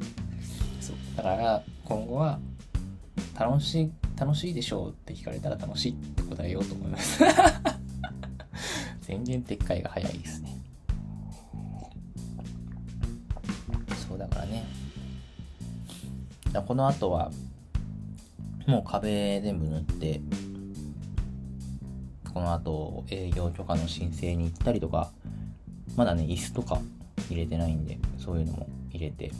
[0.80, 0.96] そう。
[1.18, 2.40] だから今後は
[3.38, 7.22] 楽しい楽しいでしょうって聞かれたら楽しいって答えようと思います。
[9.06, 10.56] 全然撤回が早いですね。
[14.08, 14.64] そうだからね。
[16.66, 17.30] この後は
[18.66, 20.22] もう壁全部塗って
[22.32, 25.10] この後営業許可の申請に行ったりとか
[25.96, 26.80] まだね椅子とか
[27.30, 29.32] 入れてないんでそういうのも入れて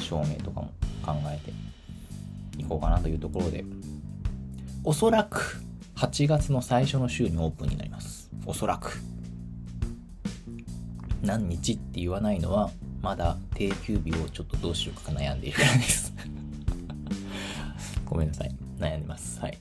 [0.00, 0.72] 照明とかも
[1.04, 1.52] 考えて
[2.60, 3.64] いこうかなというところで
[4.84, 5.60] おそらく
[5.96, 8.98] 8月の最初の週にオープンになりますおそらく
[11.22, 12.70] 何日って言わないのは
[13.02, 16.12] まだ定休日をちょっとどうしようか悩んでいるからです
[18.06, 18.54] ごめんなさい。
[18.78, 19.40] 悩んでます。
[19.40, 19.58] はい。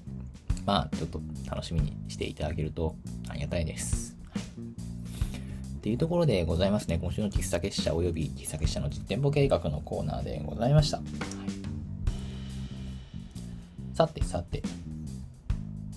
[0.65, 2.95] まあ、ちょっと楽しみにしていただけると
[3.29, 4.17] ありがたいです。
[4.31, 6.97] はい、っていうところでございますね。
[6.99, 10.97] 今週の喫茶結社及び喫茶結社の実店舗計画のコーナーでございました。
[10.97, 11.05] はい、
[13.95, 14.63] さてさて、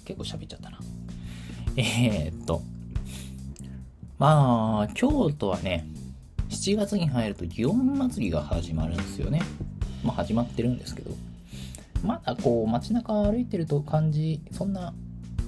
[0.05, 0.79] 結構喋っちゃったな。
[1.77, 2.63] えー、っと、
[4.19, 5.87] まあ、京都はね、
[6.51, 9.41] 7月に入ると祇園祭が始まるんですよね。
[10.05, 11.13] まあ始まってるんですけど、
[12.03, 14.95] まだこう街中歩いてると感じ、そんな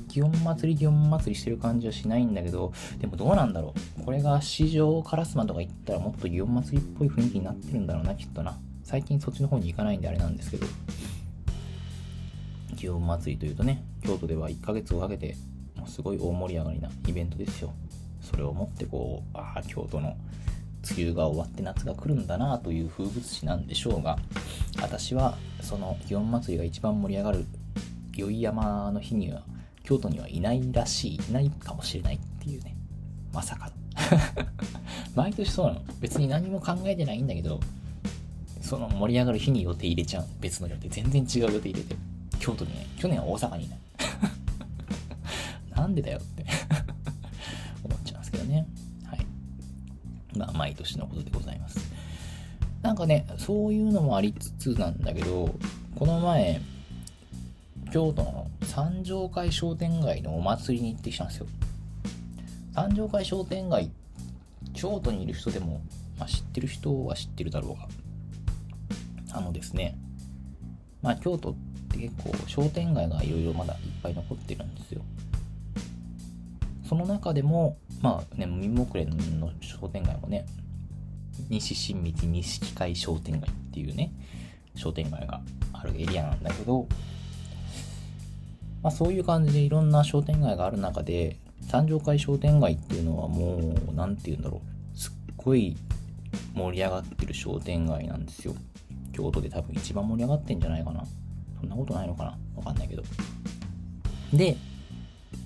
[0.09, 4.05] 祇園祭り祇園祭りしてる感じはしないんだけど、でもどうなんだろう。
[4.05, 8.59] これが市場烏丸とか行ったらもっと祇園祭りっぽい雰囲気になってるんだろうな、きっとな。
[8.83, 10.67] 最近そっちの方に行かないんであれなんですけど、
[12.75, 15.37] 祇園祭りというとね、京都では1ヶ月をかけて、
[15.77, 17.73] もうすごい大盛り上がりなイベントですよ。
[18.21, 20.17] それをもってこう、ああ、京都の
[20.97, 24.19] 梅雨が終わって夏が来るんだなという風物詩なんでしょうが
[24.81, 27.45] 私はその祇園祭が一番盛り上がる
[28.15, 29.43] 宵山の日には
[29.83, 32.77] 京都にはいないらしいいないかもしれないっていうね
[33.33, 33.67] まさか。
[33.67, 33.73] の
[35.15, 35.83] 毎年そうなの。
[36.01, 37.61] 別に何も考えてないんだけど
[38.61, 40.27] その盛り上がる日に予定入れちゃう。
[40.41, 40.89] 別の予定。
[40.89, 41.97] 全然違う予定入れて
[42.39, 43.79] 京都にね去年は大阪にいない。
[45.77, 46.45] なんでだよって。
[50.37, 51.79] まあ、毎年のことでございます。
[52.83, 55.55] なんかね、そういうのもありつつなんだけど、
[55.97, 56.61] この前、
[57.93, 61.47] 京都の三条会商店街のお祭りに行ってきたんですよ。
[62.75, 63.91] 三条会商店街、
[64.73, 65.83] 京都にいる人でも、
[66.19, 67.89] まあ、知ってる人は知ってるだろうが。
[69.33, 69.97] あのですね、
[71.03, 71.55] まあ、京都っ
[71.91, 75.03] て結構商店街がいろいろまだいっぱい残ってるんですよ。
[76.91, 80.45] その中でも、まあね、民目連の商店街もね、
[81.49, 84.11] 西新道西会商店街っていうね、
[84.75, 85.41] 商店街が
[85.73, 86.89] あるエリアなんだけど、
[88.83, 91.37] まあそういう感じでいろんな商店街がある中で、
[91.69, 94.61] 三条会商店街っていうのはもう、なんて言うんだろ
[94.93, 95.77] う、すっごい
[96.55, 98.57] 盛り上がってる商店街なんですよ。
[99.13, 101.05] 京都で多分一番盛り上がってんじゃないかな。
[101.61, 103.05] そんなことないのかなわかんないけど。
[104.33, 104.57] で、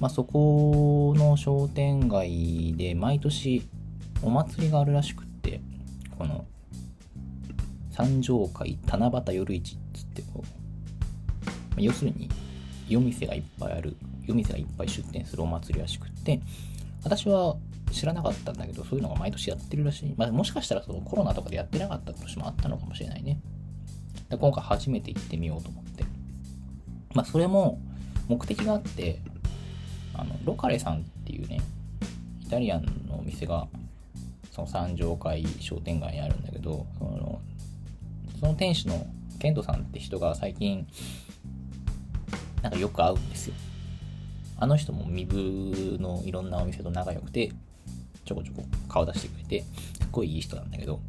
[0.00, 3.66] まあ、そこの商店街で毎年
[4.22, 5.60] お祭りがあるらしくって
[6.18, 6.46] この
[7.90, 12.28] 三条会七夕夜市っつってこう、ま、要するに
[12.88, 16.40] 夜店がいっぱいある夜店がいっぱい出店するお祭りらしくって
[17.04, 17.56] 私は
[17.92, 23.40] 知らなかったんだけどそういうのが毎年やってるらしい、まあ、もしかしたらそのコロナとかでやってなかった年もあったのかもしれないね。
[24.28, 26.04] で今回初めて行ってみようと思って。
[27.14, 27.80] まあそれも
[28.26, 29.20] 目的があって
[30.14, 31.60] あのロカレさんっていうね
[32.42, 33.66] イタリアンのお店が
[34.50, 37.40] その三条会商店街にあるんだけどその
[38.40, 39.06] その店主の
[39.38, 40.86] ケントさんって人が最近
[42.62, 43.54] なんかよく会うんですよ。
[44.56, 47.52] あの人も身分のいろんなお店と仲良くて
[48.24, 51.00] ちょこちょこ顔出してくれてすっごいいい人なんだけど。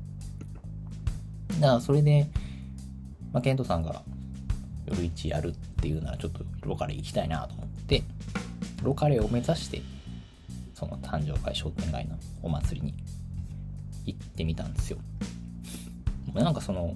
[1.59, 2.27] だからそれで、
[3.31, 4.01] まあ、ケントさんが
[4.87, 8.03] 夜市やるっていうならちょっとロカレ行きたいなと思って
[8.85, 9.81] ロカレを目指して
[10.73, 12.93] その誕生会商店街のお祭りに
[14.05, 14.97] 行ってみたんですよ。
[16.33, 16.95] なんかその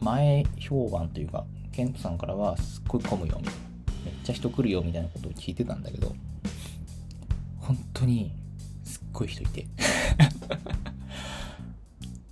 [0.00, 3.60] 前評判というかケントさんからはすっごい混むよみたいな
[4.04, 6.14] めっちゃ人来るよみたいなことを聞いてたんだけど
[7.58, 8.32] 本当に
[8.84, 9.66] すっごい人いて。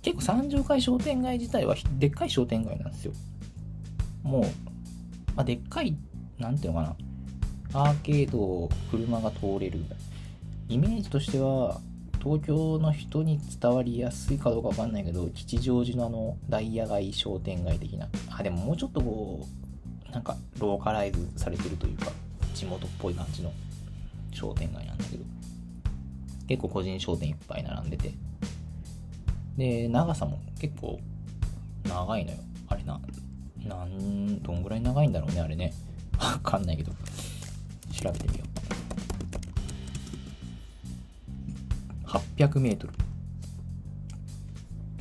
[0.01, 3.13] 結構三条会商店街自体はでっかい商店街なんですよ。
[4.23, 4.43] もう、
[5.35, 5.95] まあ、でっかい
[6.37, 7.08] なんていうのかな。
[7.73, 9.79] アーケードを車が通れる
[10.67, 11.79] イメージとしては
[12.21, 18.07] 東京の人に伝わりやすいかどうかわかんないけど吉祥寺のあのダイヤ街商店街的な。
[18.29, 19.47] あでももうちょっとこ
[20.09, 22.11] うなんかローカライズされてるというか
[22.53, 23.53] 地元っぽい感じの
[24.31, 25.23] 商店街なんだけど。
[26.47, 28.11] 結構個人商店いっぱい並んでて。
[29.55, 30.99] で長さも結構
[31.83, 32.37] 長いのよ。
[32.67, 32.99] あれな
[33.63, 35.73] なんどんぐらい長いんだろうねあれね。
[36.17, 36.91] わかんないけど。
[38.01, 38.49] 調べてみよう
[42.07, 42.93] 800メートル。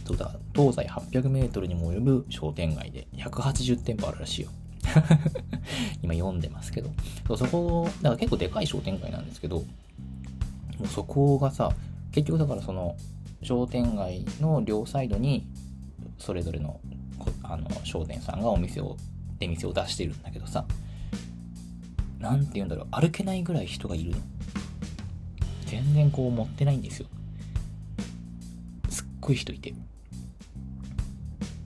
[0.07, 4.51] そうだ、東西800メートルにも及ぶ商店街で180店舗あるらしいよ。
[6.03, 6.91] 今読んでますけど。
[7.27, 9.65] そうそこ、だから結構でかい商店街なんですけど、も
[10.85, 11.73] うそこがさ、
[12.13, 12.97] 結局だからその
[13.43, 15.47] 商店街の両サイドに
[16.19, 16.81] それぞれの
[17.43, 18.97] あの商店さんがお店を
[19.39, 20.65] 出店を出してるんだけどさ
[22.19, 24.17] 何て言うんだろう歩けないぐらい人がいるの
[25.67, 27.09] 全然こう持ってないんですよ。
[28.89, 29.75] すっごい人いて。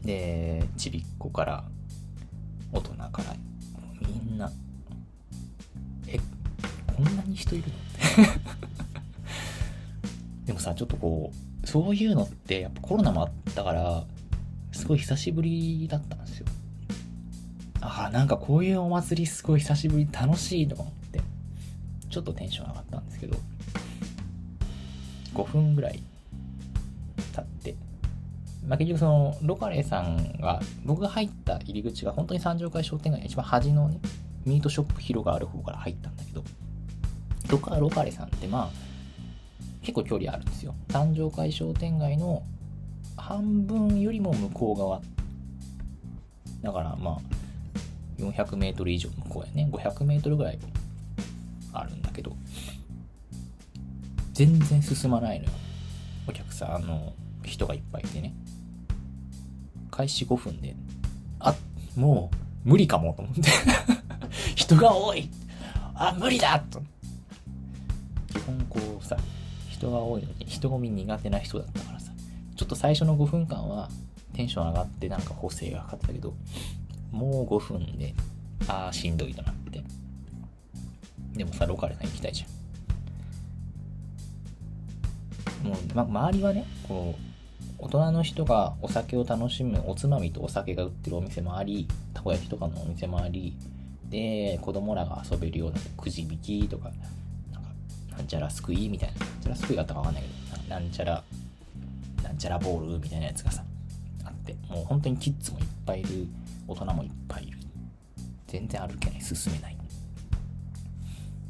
[0.05, 1.65] で、ちびっ子から
[2.73, 3.37] 大人から
[4.01, 4.51] みんな、
[6.09, 6.19] え、
[6.97, 7.75] こんなに人いるの？
[10.47, 14.05] でもさ、ちょっとこう、そういうのってやっぱコロナもあったから、
[14.73, 16.17] すごい久しぶりだった。
[17.83, 21.21] ああ、なんかこういうお祭りすごい久しぶり楽しいと思って、
[22.09, 23.37] ちょっとテンション上がったんですけど、
[25.35, 26.01] 5分ぐらい
[27.35, 27.75] 経って、
[28.67, 33.99] まあ、結局そのロカレさんが僕が入った入り口が本当に三条会商店街の一番端のね
[34.45, 36.45] ミートショップ広がある方から入ったんだけど
[37.49, 38.71] ロカロカレさんってまあ
[39.83, 40.75] 結構距離あるんですよ。
[40.91, 42.45] 三条会商店街の
[43.17, 45.01] 半分よりも向こう側。
[46.63, 47.42] だからまあ
[48.23, 49.71] 400メートル以上向こうやね。
[49.73, 50.59] 500メートルぐらい
[51.73, 52.37] あるんだけど
[54.33, 55.51] 全然進まないのよ。
[56.29, 57.13] お客さんあの
[57.45, 58.35] 人がいっぱいいてね。
[59.91, 60.75] 開始5分で
[61.39, 61.55] あ
[61.97, 62.31] も
[62.65, 63.43] う無理かもと思って。
[64.55, 65.29] 人が多い。
[65.95, 66.83] あ無理だと。
[68.29, 69.17] 基本こうさ
[69.69, 72.13] 人が多いのに人混み苦手な人だったからさ。
[72.57, 73.91] ちょっと最初の5分間は
[74.35, 76.35] テンション上がってなんか補正がかかったけど
[77.13, 78.15] もう5分で
[78.67, 79.83] ああしんどいとなって。
[81.35, 82.47] でもさロカレさん行きたいじゃ
[85.67, 85.69] ん。
[85.69, 87.23] もう、ま、周りはねこう
[87.79, 93.57] 大人の人がお酒を楽しむおつまみとお酒が売ってるお店もありたこ焼きとかのお店もあり
[94.09, 96.91] で子供らが遊べるようなくじ引きとか
[97.53, 97.69] なんか
[98.17, 99.21] なんちゃらすくいみたいな。
[99.21, 100.29] なんちゃらすくいがあったかわかんないけ
[100.69, 101.23] どなんちゃら
[102.23, 103.65] なんちゃらボールみたいなやつがさ
[104.25, 104.55] あって。
[104.69, 106.27] もう本当にキッズもいっぱいいる
[106.67, 107.59] 大人もいっぱいいる。
[108.47, 109.77] 全然歩けない進めない。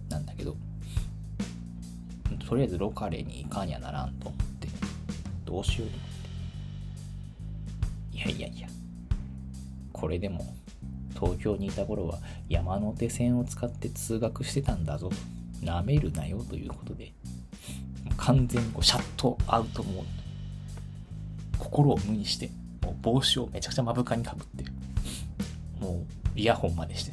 [0.08, 0.56] なんだけど。
[2.48, 4.68] とりあえずロカレに行かにゃならんと思って。
[5.44, 6.08] どうしようと思っ
[8.12, 8.18] て。
[8.18, 8.68] いやいやいや。
[9.92, 10.54] これでも
[11.14, 15.10] 東京にいた頃は山手線を使って通学してたんだぞ。
[15.62, 17.12] なめるなよということで。
[18.16, 20.04] 完全にこうシャットアウトモード。
[21.58, 22.50] 心を無にして
[22.82, 24.64] もう帽子をめちゃくちゃ目深にかぶって。
[25.82, 26.06] も
[26.36, 27.12] うイヤホンまでして。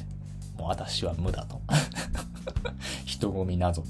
[0.56, 1.60] もう私は無だと。
[3.04, 3.88] 人混み謎と。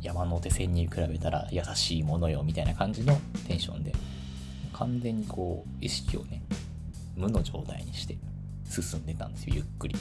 [0.00, 3.16] 山手線に比べたら優しいものよみたいな感じの
[3.46, 3.92] テンションで。
[4.72, 6.42] 完全にこう意識をね
[7.14, 8.16] 無の状態にして
[8.68, 9.94] 進んでたんですよゆっくり。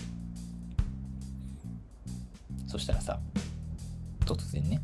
[2.67, 3.19] そしたらさ
[4.22, 4.82] 突然ね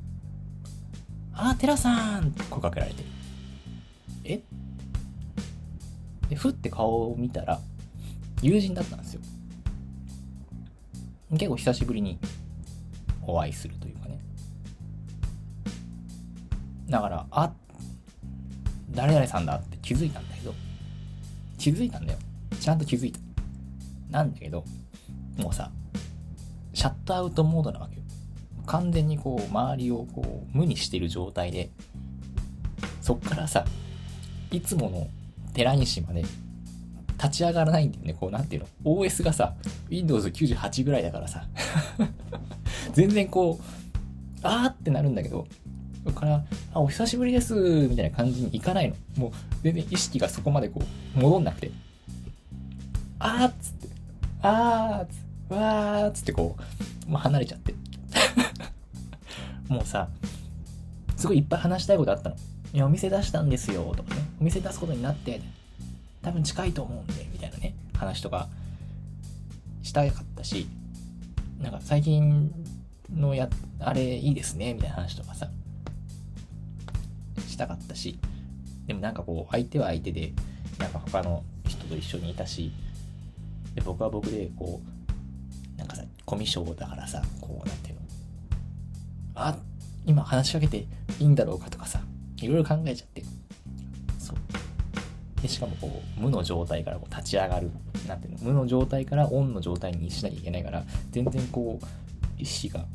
[1.34, 3.04] 「あー寺さん!」って声かけられて
[4.26, 4.42] え？
[6.30, 7.62] でふって顔を見たら
[8.42, 9.22] 友人だったんですよ。
[11.32, 12.18] 結構久しぶりに
[13.26, 14.20] お会いするというかね。
[16.90, 17.52] だからあ
[18.92, 20.54] 誰々さんだって気づいたんだけど
[21.58, 22.20] 気づいたんだよ。
[22.60, 23.20] ちゃんと気づいた。
[24.10, 24.64] なんだけど
[25.38, 25.70] もうさ
[26.74, 28.04] シャットアウトモードなわけよ。
[28.66, 31.70] 完全にこう周りをこう無にしてる状態で
[33.02, 33.66] そっからさ
[34.52, 35.08] いつもの
[35.54, 36.24] 寺西まで
[37.22, 38.14] 立ち上がらないんだよね。
[38.14, 39.56] こう、なんていうの ?OS がさ、
[39.90, 41.46] Windows 98ぐらいだからさ、
[42.94, 43.64] 全然こう、
[44.44, 45.48] あーってなるんだけど、
[46.06, 47.56] そこから、あ、お久しぶりです
[47.90, 48.96] みたいな感じにいかないの。
[49.18, 49.32] もう、
[49.64, 50.82] 全然意識がそこまでこ
[51.16, 51.72] う、戻んなくて、
[53.20, 53.88] あーっつって、
[54.42, 55.18] あーっつっ
[55.50, 56.56] て、わーっつってこ
[57.08, 57.74] う、もう離れちゃって。
[59.68, 60.08] もうさ、
[61.16, 62.36] すごいいっぱい話したいことあったの。
[62.74, 64.22] いや、お店出したんですよ、とかね。
[64.40, 65.42] お店出すことになって、
[66.28, 68.50] 多分近いと思うんで、みたいなね、話とか
[69.82, 70.68] したかったし、
[71.62, 72.52] なんか最近
[73.16, 73.48] のや、
[73.80, 75.50] あれいいですね、みたいな話とかさ、
[77.48, 78.20] したかったし、
[78.88, 80.34] でもなんかこう、相手は相手で、
[80.80, 82.74] なんか他の人と一緒にいたし、
[83.74, 88.02] で、僕は僕で、こう、なんかさ、コミュ障だからさ、こう、なんていうの、
[89.36, 89.58] あ、
[90.06, 90.88] 今話しかけてい
[91.22, 92.02] いんだろうかとかさ、
[92.42, 93.24] いろいろ考えちゃって、
[94.20, 94.38] そう。
[95.42, 97.70] でしかもこう無の状態からこう立ち上がる。
[98.08, 98.40] なんていうの？
[98.44, 101.86] 無の状態からオンの状態にしなきゃいけないから全然こう
[102.38, 102.88] 意思が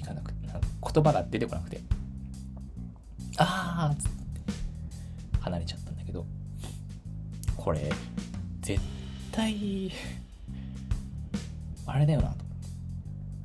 [0.00, 1.80] いかなくて言葉が出てこなくて。
[3.38, 4.18] ああっつって
[5.40, 6.26] 離れちゃったんだけど。
[7.56, 7.90] これ
[8.60, 8.82] 絶
[9.30, 9.92] 対
[11.86, 12.44] あれだよなと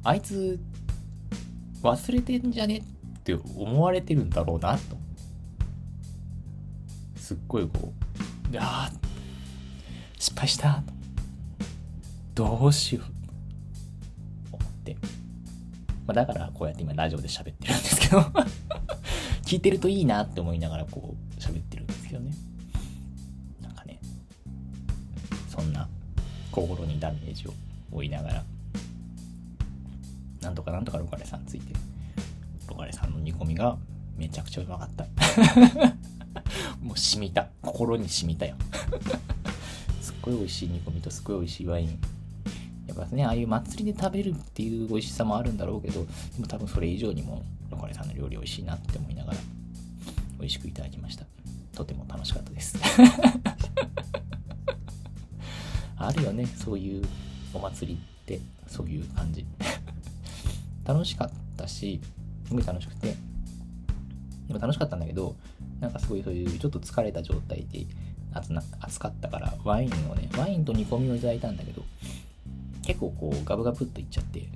[0.04, 0.60] あいつ
[1.84, 2.84] 忘れてんじゃねっ
[3.22, 4.98] て思われてるんだろうなと。
[7.16, 8.07] すっごいこう
[8.50, 8.90] であ
[10.20, 10.82] 失敗した。
[12.34, 13.02] どうしよ
[14.52, 14.56] う。
[14.56, 14.96] 思って、
[16.06, 18.22] まあ、だからこうやって今ラジオで喋ってるんですけど。
[19.44, 22.34] 聞いてるといいなって思いながらこう喋ってるんですけどね。
[23.62, 24.00] なんかね。
[25.50, 25.88] そんな
[26.52, 27.54] 心にダメージを
[27.92, 28.44] 負いながら。
[30.42, 31.74] なんとかなんとかロカレさんついて。
[32.68, 33.78] ロカレさんの煮込みが
[34.18, 35.06] めちゃくちゃうまかった。
[36.82, 37.50] もう染みた。
[37.62, 38.56] 心に染みたよ。
[40.02, 42.00] すっごい美味しい煮込みとすっごい美味しいワイン。
[42.88, 46.10] やっぱね、ああいう祭りで食べるっていう美味しさもあるんだろうけど、で
[46.40, 49.38] も多分それ以上にも、ロカレさんの料理美味しいなって思いながら、
[50.40, 51.26] 美味しくいただきました。
[51.76, 52.78] とても楽しかったです。
[55.98, 57.06] あるよね、そういう
[57.54, 59.46] お祭りって、そういう感じ。
[60.86, 62.00] 楽しかったし、
[62.46, 63.16] すごい楽しくて、
[64.48, 65.36] でも楽しかったんだけど、
[65.80, 67.86] なんかすごいそういうちょっと疲れた状態で
[68.80, 71.84] 暑かったからワインをね、ワインと煮込みをいただいたんだけど、
[72.86, 74.48] 結構こうガブガブっといっちゃって、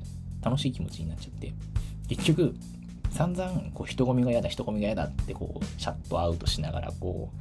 [0.43, 1.53] 楽しい気持ちになっちゃって、
[2.09, 2.55] 結局、
[3.11, 7.31] 散々こう人混みが嫌だ、人混みが嫌だってこうシャットアウトしながらこ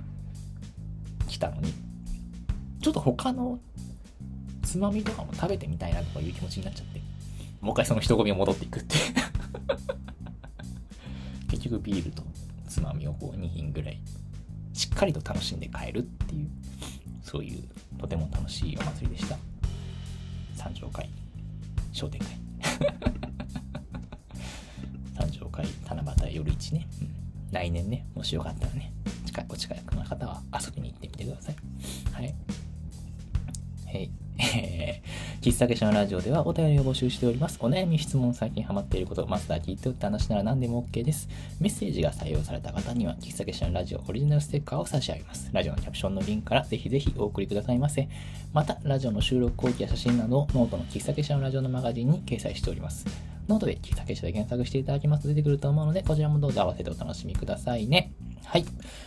[1.26, 1.72] う来たのに、
[2.82, 3.58] ちょっと他の
[4.62, 7.00] つまみとかも食べてみたいなとかいう気持ちになっちゃって、
[7.60, 8.96] もう一回その人混みを戻っていくって
[11.50, 12.22] 結局ビールと
[12.70, 14.00] つまみをこう2品ぐらい
[14.72, 16.50] しっかりと楽しんで帰るっていう
[17.22, 17.64] そういう
[17.98, 19.36] とても楽しいお祭りでした。
[20.54, 21.10] 三条会
[21.92, 22.28] 商店会。
[25.18, 27.10] 三条会七夕夜市ね、うん、
[27.50, 28.92] 来年ねもしよかったらね
[29.26, 31.56] 近いお近くの方は遊びに行ってみてください。
[32.12, 32.34] はい。
[33.86, 34.10] はい。
[34.40, 37.58] えー、喫茶結社のラジオではお便りを募集しております。
[37.60, 41.28] お悩み、質問、最近ハマっていること、マスター聞いてよって話なら何でも OK です。
[41.60, 45.50] メッセージが採用された方には、喫茶結社のラジオオリジナルステッカーを差し上げます。
[45.52, 48.08] ラジオのキャプションのリンクからぜひぜひお送りくださいませ。
[48.54, 53.04] また、ラジオの収録後記や写真などをノートの喫茶結社のラジオのマガジンに掲載しております。
[53.48, 58.12] ノートで喫茶結社で検索していただきますと出てくると思うので、こちらもどうぞ合わせてお楽しみくださいね。
[58.50, 58.64] はい。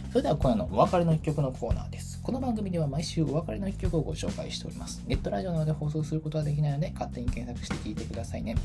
[0.09, 2.21] それでは今夜のお別れの一曲のコーナーです。
[2.23, 5.03] この番組では毎週お別れの一曲をご紹介しております。
[5.05, 8.55] ネットラジオなどで放送することはできないので、勝手に検索して聴いてくださいね。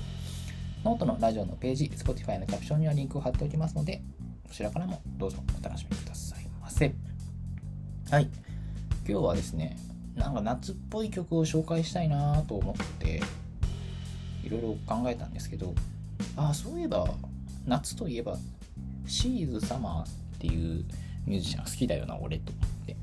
[0.85, 4.03] ノートのラジオのページ、Spotify のキャプションにはリンクを貼っておきますので、
[4.45, 6.95] こちらからもどうぞお楽しみくださいませ。
[8.09, 8.29] はい。
[9.05, 9.77] 今日はですね、
[10.15, 13.21] なんか夏っぽい曲を紹介したいなと思って、
[14.45, 15.75] いろいろ考えたんですけど
[16.37, 17.09] ああそういえば
[17.67, 18.39] 夏といえば
[19.07, 20.85] シーズ・サマーっていう
[21.27, 22.97] ミュージシャンが好きだよな俺と思って、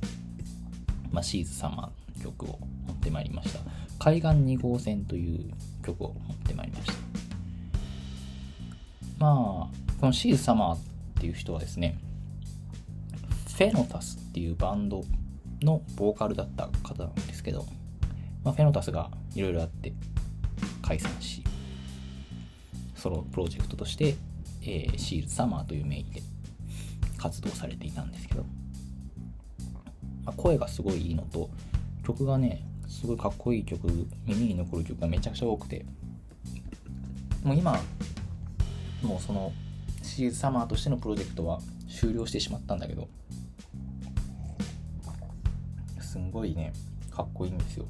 [1.12, 3.60] まあ、シーズ・サマーの曲を持ってまいりました。
[4.00, 5.52] 海岸2号線という
[5.84, 6.94] 曲を持ってまいりました。
[9.18, 10.80] まあこのシーズ・サマーっ
[11.20, 11.98] ていう人はですね
[13.56, 15.04] フェノタスっていうバンド
[15.62, 17.66] のボーカルだった方なんですけど、
[18.44, 19.94] まあ、フェノタスがいろいろあって
[20.82, 21.44] 解散し、
[22.96, 24.16] ソロプロジェクトとして、
[24.62, 26.22] えー、シールサマーという名義で
[27.26, 28.46] 活動されていたんですけど、
[30.24, 31.50] まあ、声がすごいいいのと
[32.06, 33.88] 曲がねすごいかっこいい曲
[34.28, 35.88] 耳に残る曲がめちゃくちゃ多くて
[37.44, 37.80] もう今
[39.02, 39.52] もうその
[40.04, 41.60] シリーズサマーとしてのプロジェクトは
[41.90, 43.08] 終了してしまったんだけど
[46.00, 46.74] すんごいね
[47.10, 47.86] かっこいいんですよ。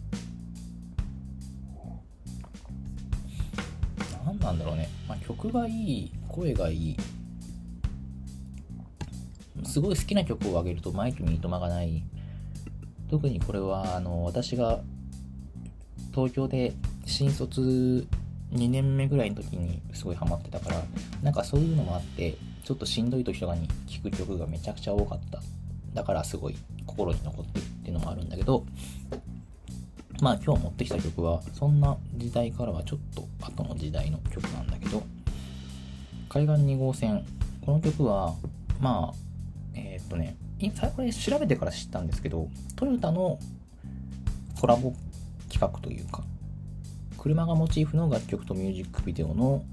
[4.25, 6.97] 何なんだろうね、まあ、曲がいい声がいい
[9.63, 12.03] すごい好きな曲をあげるとマイクにいとまがない。
[13.09, 14.79] 特にこれはあの私が
[16.13, 16.73] 東京で
[17.05, 18.05] 新卒
[18.53, 20.83] 2年目ぐらいの時にすごいハマってたから
[21.21, 25.41] なんかそういうのもあってちょっとしんどい時とかに聴く曲がめちゃくちゃ多かった。
[25.93, 28.65] だからすごい心に残ってるっていうのもあるんだけど
[30.21, 35.03] まあ今日持ってきた曲はそんな時代からはちょっと後の時代の曲なんだけど
[36.27, 37.25] 海岸2号線。
[37.65, 38.35] この曲は
[38.79, 39.24] まあ
[39.75, 40.37] えー、っとね
[40.95, 43.39] これ調べてから知ったんですけどトヨタの
[44.59, 44.93] コラボ
[45.51, 46.23] 企画というか
[47.17, 49.63] 車がモチーフの楽曲とミュージックビデオの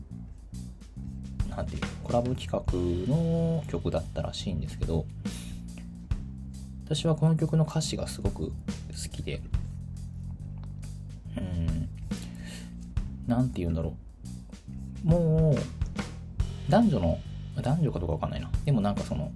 [1.48, 2.62] なんていうコラボ企画
[3.12, 5.07] の曲だったらしいんですけど
[6.86, 8.53] 私はこの曲の歌詞がすごく好
[9.11, 9.40] きで
[11.36, 11.88] うん
[13.26, 13.96] 何て言うんだろ
[15.05, 15.09] う。
[15.09, 17.18] もう男女の
[17.61, 18.50] 男女かどうかわかんないな。
[18.64, 19.32] でもなんかその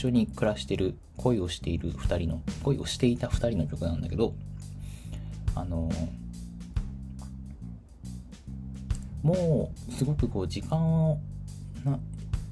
[0.00, 4.34] 緒に暮らしてる恋をしている2人の恋をしていた2人の曲なんだけど
[5.54, 5.90] あの
[9.22, 11.20] もうすごくこう時間を
[11.84, 11.98] な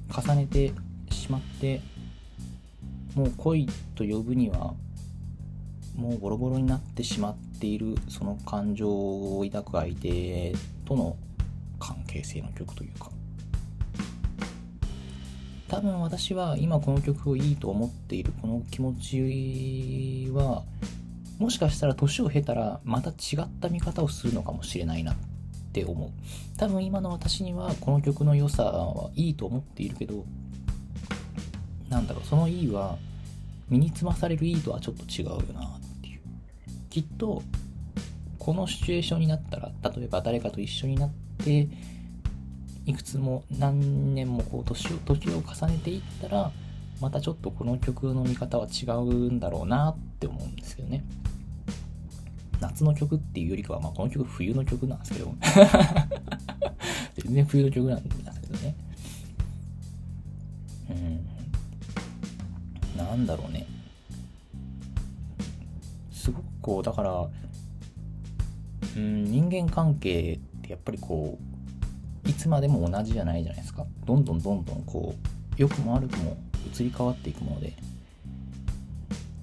[0.09, 0.71] 重ねて
[1.11, 1.81] しまって
[3.15, 4.73] もう恋と呼ぶには
[5.95, 10.53] もうボロボロになってしまっているその感情を抱く相手
[10.85, 11.17] との
[11.79, 13.09] 関係性の曲というか。
[15.69, 20.63] 多分私は今この曲をいいと思っているこの気持ちは
[21.37, 25.15] もしかしたら年を経たらまた違った見方をするのかもしれないなっ
[25.71, 26.09] て思う。
[26.57, 30.25] 多分今の私にはこの曲の良さはいいと思っているけど
[31.87, 32.97] なんだろうそのいいは
[33.69, 36.19] 身につまされるいいとはちょっと違うよなっていう。
[36.89, 37.43] きっと
[38.39, 41.67] このシチュエーションになったら例えば誰かと一緒になって
[42.89, 46.51] いくつも何年もこう年を時を重ねていったら
[46.99, 51.03] またちょっとこの曲の見方は違うんだろうなって思うんですけどね。
[52.59, 55.33] 夏の曲っていうよりかは、まあ、この曲冬の曲なんですけど。
[57.15, 58.75] 全然冬の曲なんですけどね。
[60.89, 60.93] う
[62.97, 62.97] ん。
[62.97, 63.67] なんだろうね。
[66.11, 67.29] すごくこうだから
[68.97, 71.48] うん人間関係ってやっぱりこう
[72.29, 73.87] いつまでも同じじゃないじゃないですか。
[74.05, 76.37] どんどんどんどんこう良くも悪くも
[76.71, 77.73] 移り変わっていくもので。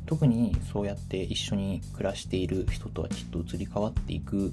[0.07, 4.53] 特にそうやって一緒に暮らしている人とはきっと移り変わっていく。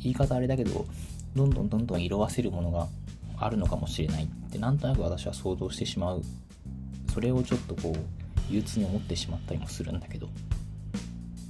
[0.00, 0.86] 言い方あれだけど
[1.36, 2.88] どんどんどんどん色あせるものが
[3.38, 6.22] あるのかもしれないってなんとなく私は想像してしまう。
[7.14, 10.28] それをちょっとこう憂鬱に思ってしまったりもするんだけど。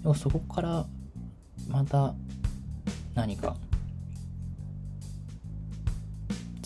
[0.03, 0.87] でもそこから
[1.69, 2.15] また
[3.15, 3.57] 何か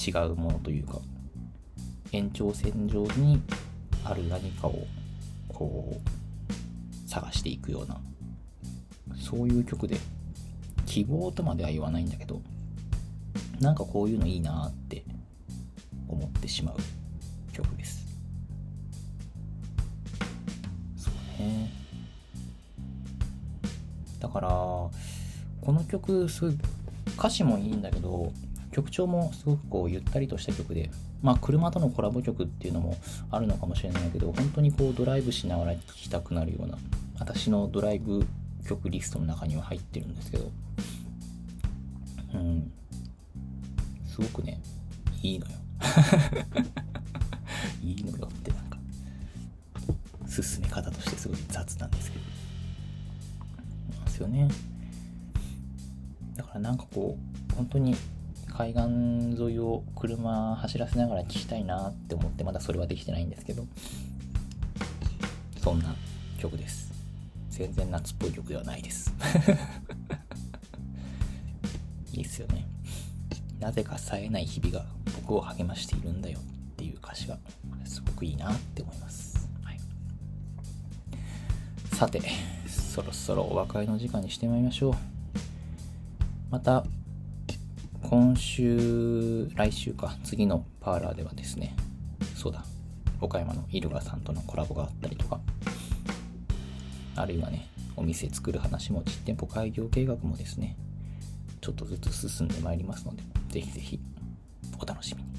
[0.04, 0.98] 違うものというか
[2.12, 3.40] 延長線上に
[4.04, 4.86] ある何かを
[5.48, 8.00] こう探していくような
[9.16, 9.98] そういう曲で
[10.86, 12.42] 希望とまでは言わないんだけど
[13.60, 15.04] なんかこういうのいいなって
[16.08, 16.76] 思ってしまう
[17.52, 18.04] 曲です。
[20.96, 21.70] そうね。
[24.18, 24.92] だからこ
[25.66, 26.46] の曲す
[27.18, 28.32] 歌詞もいいんだけど
[28.72, 30.90] 曲調もすごくこうゆったりとした曲で、
[31.22, 32.96] まあ車とのコラボ曲っていうのも
[33.30, 36.78] あるのかもしれないけど、本当にこうドライブしながら聴きたくなるような、
[37.18, 38.26] 私のドライブ
[38.66, 40.50] 曲リストの中には入ってるんですけど、
[42.34, 42.72] うん、
[44.06, 44.60] すごくね、
[45.22, 45.52] いいのよ。
[47.82, 48.78] いいのよってなんか、
[50.26, 52.24] 進め方としてすごい雑なんですけど。
[53.96, 54.48] なんですよね。
[56.36, 57.18] だからなんかこ
[57.52, 57.94] う、本当に
[58.62, 58.82] 海岸
[59.42, 63.66] 沿いを車走らせながら聴きたいなって思ってまだそれはできてないんですけど。
[65.60, 65.96] そんな
[66.38, 66.92] 曲です。
[67.50, 69.12] 全然夏っぽい曲ではないです。
[72.14, 72.68] いいっすよね。
[73.58, 74.86] なぜか冴えない日々が
[75.22, 76.42] 僕を励ましているんだよっ
[76.76, 77.40] ていう歌詞が
[77.84, 79.80] すごくいいなって思います、はい、
[81.92, 82.20] さて
[82.68, 84.94] そろそろお別れの時間にしてまいりましょう。
[86.50, 86.84] また
[88.12, 91.74] 今週、来週か、次のパーラーではですね、
[92.36, 92.62] そうだ、
[93.22, 95.40] 岡山のイルガさんとのコラボがあったりとか、
[97.16, 100.76] あるいはね、お店作る話も実店舗開業計画もですね、
[101.62, 103.98] ちょっとずつ進んでまいりますので、ぜひぜひ
[104.78, 105.30] お楽しみに。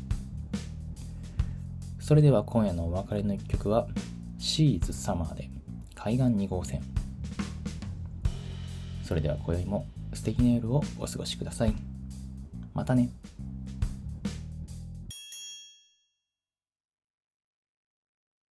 [2.00, 3.88] それでは今夜のお別れの一曲は、
[4.40, 5.52] シーズサマーで
[5.94, 6.82] 海岸2号線。
[9.04, 11.93] それでは今宵も素敵な夜をお過ごしください。
[12.74, 13.10] またね。